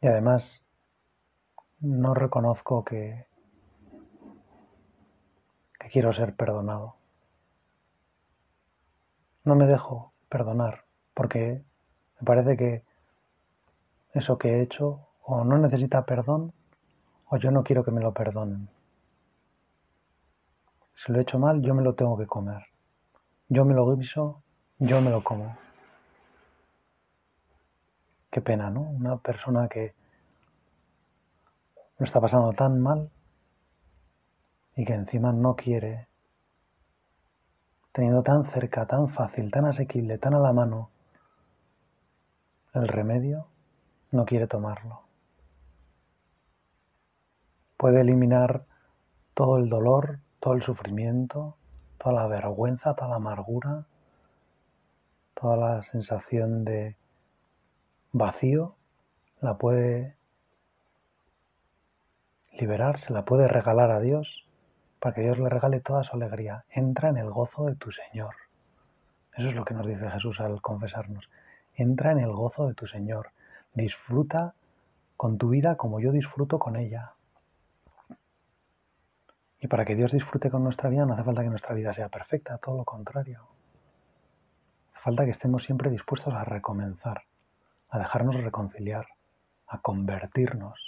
y 0.00 0.06
además 0.06 0.62
no 1.80 2.14
reconozco 2.14 2.84
que, 2.84 3.26
que 5.78 5.88
quiero 5.88 6.12
ser 6.12 6.34
perdonado. 6.34 6.97
No 9.48 9.54
me 9.54 9.66
dejo 9.66 10.12
perdonar 10.28 10.84
porque 11.14 11.64
me 12.20 12.26
parece 12.26 12.54
que 12.58 12.84
eso 14.12 14.36
que 14.36 14.50
he 14.50 14.62
hecho 14.62 15.08
o 15.22 15.42
no 15.42 15.56
necesita 15.56 16.04
perdón 16.04 16.52
o 17.30 17.38
yo 17.38 17.50
no 17.50 17.64
quiero 17.64 17.82
que 17.82 17.90
me 17.90 18.02
lo 18.02 18.12
perdonen. 18.12 18.68
Si 20.96 21.10
lo 21.10 21.18
he 21.18 21.22
hecho 21.22 21.38
mal, 21.38 21.62
yo 21.62 21.74
me 21.74 21.82
lo 21.82 21.94
tengo 21.94 22.18
que 22.18 22.26
comer. 22.26 22.62
Yo 23.48 23.64
me 23.64 23.72
lo 23.72 23.96
guiso, 23.96 24.42
yo 24.80 25.00
me 25.00 25.10
lo 25.10 25.24
como. 25.24 25.56
Qué 28.30 28.42
pena, 28.42 28.68
¿no? 28.68 28.82
Una 28.82 29.16
persona 29.16 29.66
que 29.66 29.94
lo 31.96 32.04
está 32.04 32.20
pasando 32.20 32.52
tan 32.52 32.82
mal 32.82 33.08
y 34.76 34.84
que 34.84 34.92
encima 34.92 35.32
no 35.32 35.56
quiere, 35.56 36.06
teniendo 37.92 38.22
tan 38.22 38.44
cerca, 38.44 38.86
tan 38.86 39.08
fácil, 39.08 39.50
tan 39.50 39.64
asequible, 39.64 40.18
tan 40.18 40.34
a 40.34 40.38
la 40.38 40.52
mano 40.52 40.90
el 42.74 42.88
remedio, 42.88 43.46
no 44.10 44.24
quiere 44.24 44.46
tomarlo. 44.46 45.02
Puede 47.76 48.00
eliminar 48.00 48.64
todo 49.34 49.58
el 49.58 49.68
dolor, 49.68 50.18
todo 50.40 50.54
el 50.54 50.62
sufrimiento, 50.62 51.56
toda 51.98 52.14
la 52.14 52.26
vergüenza, 52.26 52.94
toda 52.94 53.10
la 53.10 53.16
amargura, 53.16 53.84
toda 55.34 55.56
la 55.56 55.82
sensación 55.82 56.64
de 56.64 56.96
vacío, 58.12 58.74
la 59.40 59.56
puede 59.56 60.16
liberar, 62.58 62.98
se 62.98 63.12
la 63.12 63.24
puede 63.24 63.46
regalar 63.46 63.90
a 63.90 64.00
Dios 64.00 64.47
para 65.00 65.14
que 65.14 65.22
Dios 65.22 65.38
le 65.38 65.48
regale 65.48 65.80
toda 65.80 66.04
su 66.04 66.16
alegría. 66.16 66.64
Entra 66.70 67.10
en 67.10 67.18
el 67.18 67.30
gozo 67.30 67.66
de 67.66 67.76
tu 67.76 67.90
Señor. 67.92 68.34
Eso 69.36 69.48
es 69.48 69.54
lo 69.54 69.64
que 69.64 69.74
nos 69.74 69.86
dice 69.86 70.10
Jesús 70.10 70.40
al 70.40 70.60
confesarnos. 70.60 71.30
Entra 71.74 72.12
en 72.12 72.18
el 72.18 72.32
gozo 72.32 72.66
de 72.66 72.74
tu 72.74 72.86
Señor. 72.86 73.30
Disfruta 73.74 74.54
con 75.16 75.38
tu 75.38 75.50
vida 75.50 75.76
como 75.76 76.00
yo 76.00 76.12
disfruto 76.12 76.58
con 76.58 76.76
ella. 76.76 77.12
Y 79.60 79.66
para 79.66 79.84
que 79.84 79.96
Dios 79.96 80.12
disfrute 80.12 80.50
con 80.50 80.62
nuestra 80.62 80.88
vida 80.88 81.04
no 81.04 81.14
hace 81.14 81.24
falta 81.24 81.42
que 81.42 81.50
nuestra 81.50 81.74
vida 81.74 81.92
sea 81.92 82.08
perfecta, 82.08 82.58
todo 82.58 82.76
lo 82.78 82.84
contrario. 82.84 83.42
Hace 84.92 85.02
falta 85.02 85.24
que 85.24 85.32
estemos 85.32 85.64
siempre 85.64 85.90
dispuestos 85.90 86.34
a 86.34 86.44
recomenzar, 86.44 87.22
a 87.90 87.98
dejarnos 87.98 88.36
reconciliar, 88.36 89.06
a 89.66 89.78
convertirnos, 89.78 90.87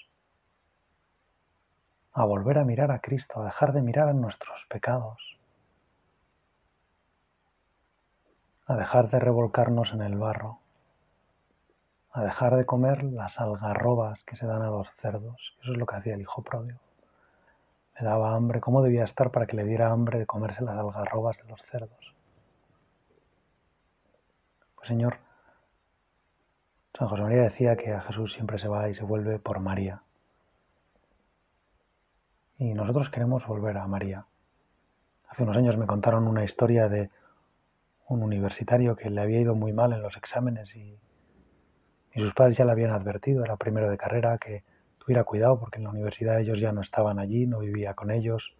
a 2.20 2.24
volver 2.24 2.58
a 2.58 2.64
mirar 2.64 2.90
a 2.90 3.00
Cristo, 3.00 3.40
a 3.40 3.44
dejar 3.44 3.72
de 3.72 3.82
mirar 3.82 4.08
a 4.08 4.12
nuestros 4.12 4.66
pecados, 4.68 5.38
a 8.66 8.76
dejar 8.76 9.10
de 9.10 9.18
revolcarnos 9.18 9.92
en 9.92 10.02
el 10.02 10.16
barro, 10.16 10.58
a 12.12 12.22
dejar 12.22 12.56
de 12.56 12.66
comer 12.66 13.04
las 13.04 13.38
algarrobas 13.38 14.24
que 14.24 14.36
se 14.36 14.46
dan 14.46 14.62
a 14.62 14.70
los 14.70 14.90
cerdos. 14.96 15.56
Eso 15.62 15.72
es 15.72 15.78
lo 15.78 15.86
que 15.86 15.96
hacía 15.96 16.14
el 16.14 16.20
hijo 16.20 16.42
pródigo 16.42 16.80
le 18.00 18.06
daba 18.06 18.34
hambre, 18.34 18.60
cómo 18.60 18.82
debía 18.82 19.04
estar 19.04 19.30
para 19.30 19.46
que 19.46 19.56
le 19.56 19.64
diera 19.64 19.90
hambre 19.90 20.18
de 20.18 20.26
comerse 20.26 20.64
las 20.64 20.76
algarrobas 20.76 21.36
de 21.38 21.44
los 21.44 21.62
cerdos. 21.62 22.14
Pues 24.74 24.88
Señor, 24.88 25.18
San 26.98 27.08
José 27.08 27.22
María 27.22 27.42
decía 27.42 27.76
que 27.76 27.92
a 27.92 28.00
Jesús 28.00 28.32
siempre 28.32 28.58
se 28.58 28.68
va 28.68 28.88
y 28.88 28.94
se 28.94 29.04
vuelve 29.04 29.38
por 29.38 29.60
María. 29.60 30.02
Y 32.60 32.74
nosotros 32.74 33.08
queremos 33.08 33.46
volver 33.46 33.78
a 33.78 33.86
María. 33.86 34.26
Hace 35.30 35.44
unos 35.44 35.56
años 35.56 35.78
me 35.78 35.86
contaron 35.86 36.28
una 36.28 36.44
historia 36.44 36.90
de 36.90 37.08
un 38.06 38.22
universitario 38.22 38.96
que 38.96 39.08
le 39.08 39.22
había 39.22 39.40
ido 39.40 39.54
muy 39.54 39.72
mal 39.72 39.94
en 39.94 40.02
los 40.02 40.14
exámenes 40.18 40.76
y, 40.76 40.98
y 42.12 42.20
sus 42.20 42.34
padres 42.34 42.58
ya 42.58 42.66
le 42.66 42.72
habían 42.72 42.90
advertido, 42.90 43.42
era 43.42 43.56
primero 43.56 43.88
de 43.88 43.96
carrera, 43.96 44.36
que 44.36 44.62
tuviera 44.98 45.24
cuidado 45.24 45.58
porque 45.58 45.78
en 45.78 45.84
la 45.84 45.90
universidad 45.90 46.38
ellos 46.38 46.60
ya 46.60 46.70
no 46.70 46.82
estaban 46.82 47.18
allí, 47.18 47.46
no 47.46 47.60
vivía 47.60 47.94
con 47.94 48.10
ellos, 48.10 48.54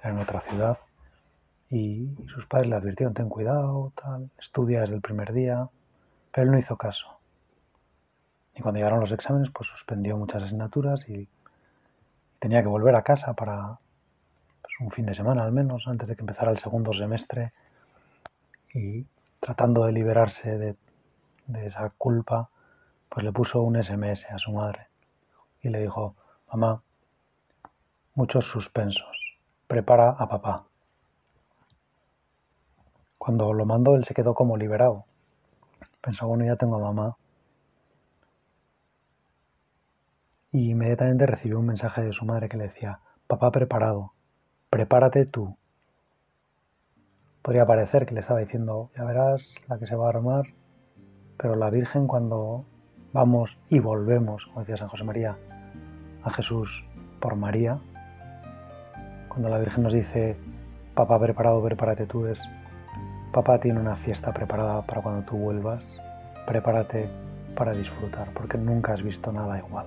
era 0.00 0.10
en 0.10 0.20
otra 0.20 0.40
ciudad. 0.40 0.78
Y, 1.70 2.08
sus 2.28 2.46
padres 2.46 2.70
le 2.70 2.76
advirtieron, 2.76 3.14
ten 3.14 3.28
cuidado, 3.28 3.92
tal, 4.00 4.30
estudia 4.38 4.82
desde 4.82 4.94
el 4.94 5.00
primer 5.00 5.32
día, 5.32 5.68
pero 6.30 6.44
él 6.44 6.52
no 6.52 6.58
hizo 6.58 6.76
caso. 6.76 7.18
Y 8.54 8.60
cuando 8.60 8.78
llegaron 8.78 9.00
los 9.00 9.10
exámenes, 9.10 9.50
pues 9.50 9.68
suspendió 9.68 10.16
muchas 10.16 10.44
asignaturas 10.44 11.08
y 11.08 11.28
tenía 12.42 12.60
que 12.60 12.68
volver 12.68 12.96
a 12.96 13.02
casa 13.02 13.34
para 13.34 13.78
pues, 14.60 14.74
un 14.80 14.90
fin 14.90 15.06
de 15.06 15.14
semana 15.14 15.44
al 15.44 15.52
menos, 15.52 15.86
antes 15.86 16.08
de 16.08 16.16
que 16.16 16.22
empezara 16.22 16.50
el 16.50 16.58
segundo 16.58 16.92
semestre. 16.92 17.52
Y 18.74 19.06
tratando 19.38 19.84
de 19.84 19.92
liberarse 19.92 20.58
de, 20.58 20.76
esa 21.64 21.90
culpa, 21.90 22.50
pues 23.08 23.24
le 23.24 23.30
puso 23.30 23.62
un 23.62 23.80
SMS 23.80 24.24
a 24.28 24.38
su 24.38 24.50
madre 24.50 24.88
y 25.62 25.68
le 25.68 25.82
dijo, 25.82 26.16
mamá, 26.50 26.82
muchos 28.14 28.44
suspensos, 28.44 29.38
prepara 29.68 30.10
a 30.10 30.28
papá. 30.28 30.64
Cuando 33.18 33.52
lo 33.52 33.64
mandó, 33.66 33.94
él 33.94 34.04
se 34.04 34.14
quedó 34.14 34.34
como 34.34 34.56
liberado. 34.56 35.04
Pensó, 36.00 36.26
bueno, 36.26 36.44
ya 36.44 36.56
tengo 36.56 36.76
a 36.76 36.92
mamá. 36.92 37.16
Y 40.52 40.70
inmediatamente 40.70 41.26
recibió 41.26 41.58
un 41.58 41.66
mensaje 41.66 42.02
de 42.02 42.12
su 42.12 42.24
madre 42.24 42.48
que 42.48 42.56
le 42.56 42.68
decía, 42.68 43.00
papá 43.26 43.50
preparado, 43.50 44.12
prepárate 44.70 45.26
tú. 45.26 45.56
Podría 47.42 47.66
parecer 47.66 48.06
que 48.06 48.14
le 48.14 48.20
estaba 48.20 48.40
diciendo, 48.40 48.90
ya 48.96 49.04
verás 49.04 49.54
la 49.66 49.78
que 49.78 49.86
se 49.86 49.96
va 49.96 50.06
a 50.06 50.10
armar, 50.10 50.44
pero 51.38 51.56
la 51.56 51.70
Virgen 51.70 52.06
cuando 52.06 52.64
vamos 53.12 53.58
y 53.68 53.80
volvemos, 53.80 54.46
como 54.46 54.60
decía 54.60 54.76
San 54.76 54.88
José 54.88 55.02
María, 55.02 55.36
a 56.22 56.30
Jesús 56.30 56.84
por 57.18 57.34
María, 57.34 57.80
cuando 59.28 59.48
la 59.48 59.58
Virgen 59.58 59.82
nos 59.82 59.92
dice, 59.92 60.36
papá 60.94 61.18
preparado, 61.18 61.64
prepárate 61.64 62.06
tú, 62.06 62.26
es 62.26 62.40
Papá 63.32 63.58
tiene 63.58 63.80
una 63.80 63.96
fiesta 63.96 64.30
preparada 64.30 64.82
para 64.82 65.00
cuando 65.00 65.24
tú 65.24 65.38
vuelvas. 65.38 65.82
Prepárate 66.46 67.08
para 67.56 67.72
disfrutar, 67.72 68.28
porque 68.34 68.58
nunca 68.58 68.92
has 68.92 69.02
visto 69.02 69.32
nada 69.32 69.58
igual. 69.58 69.86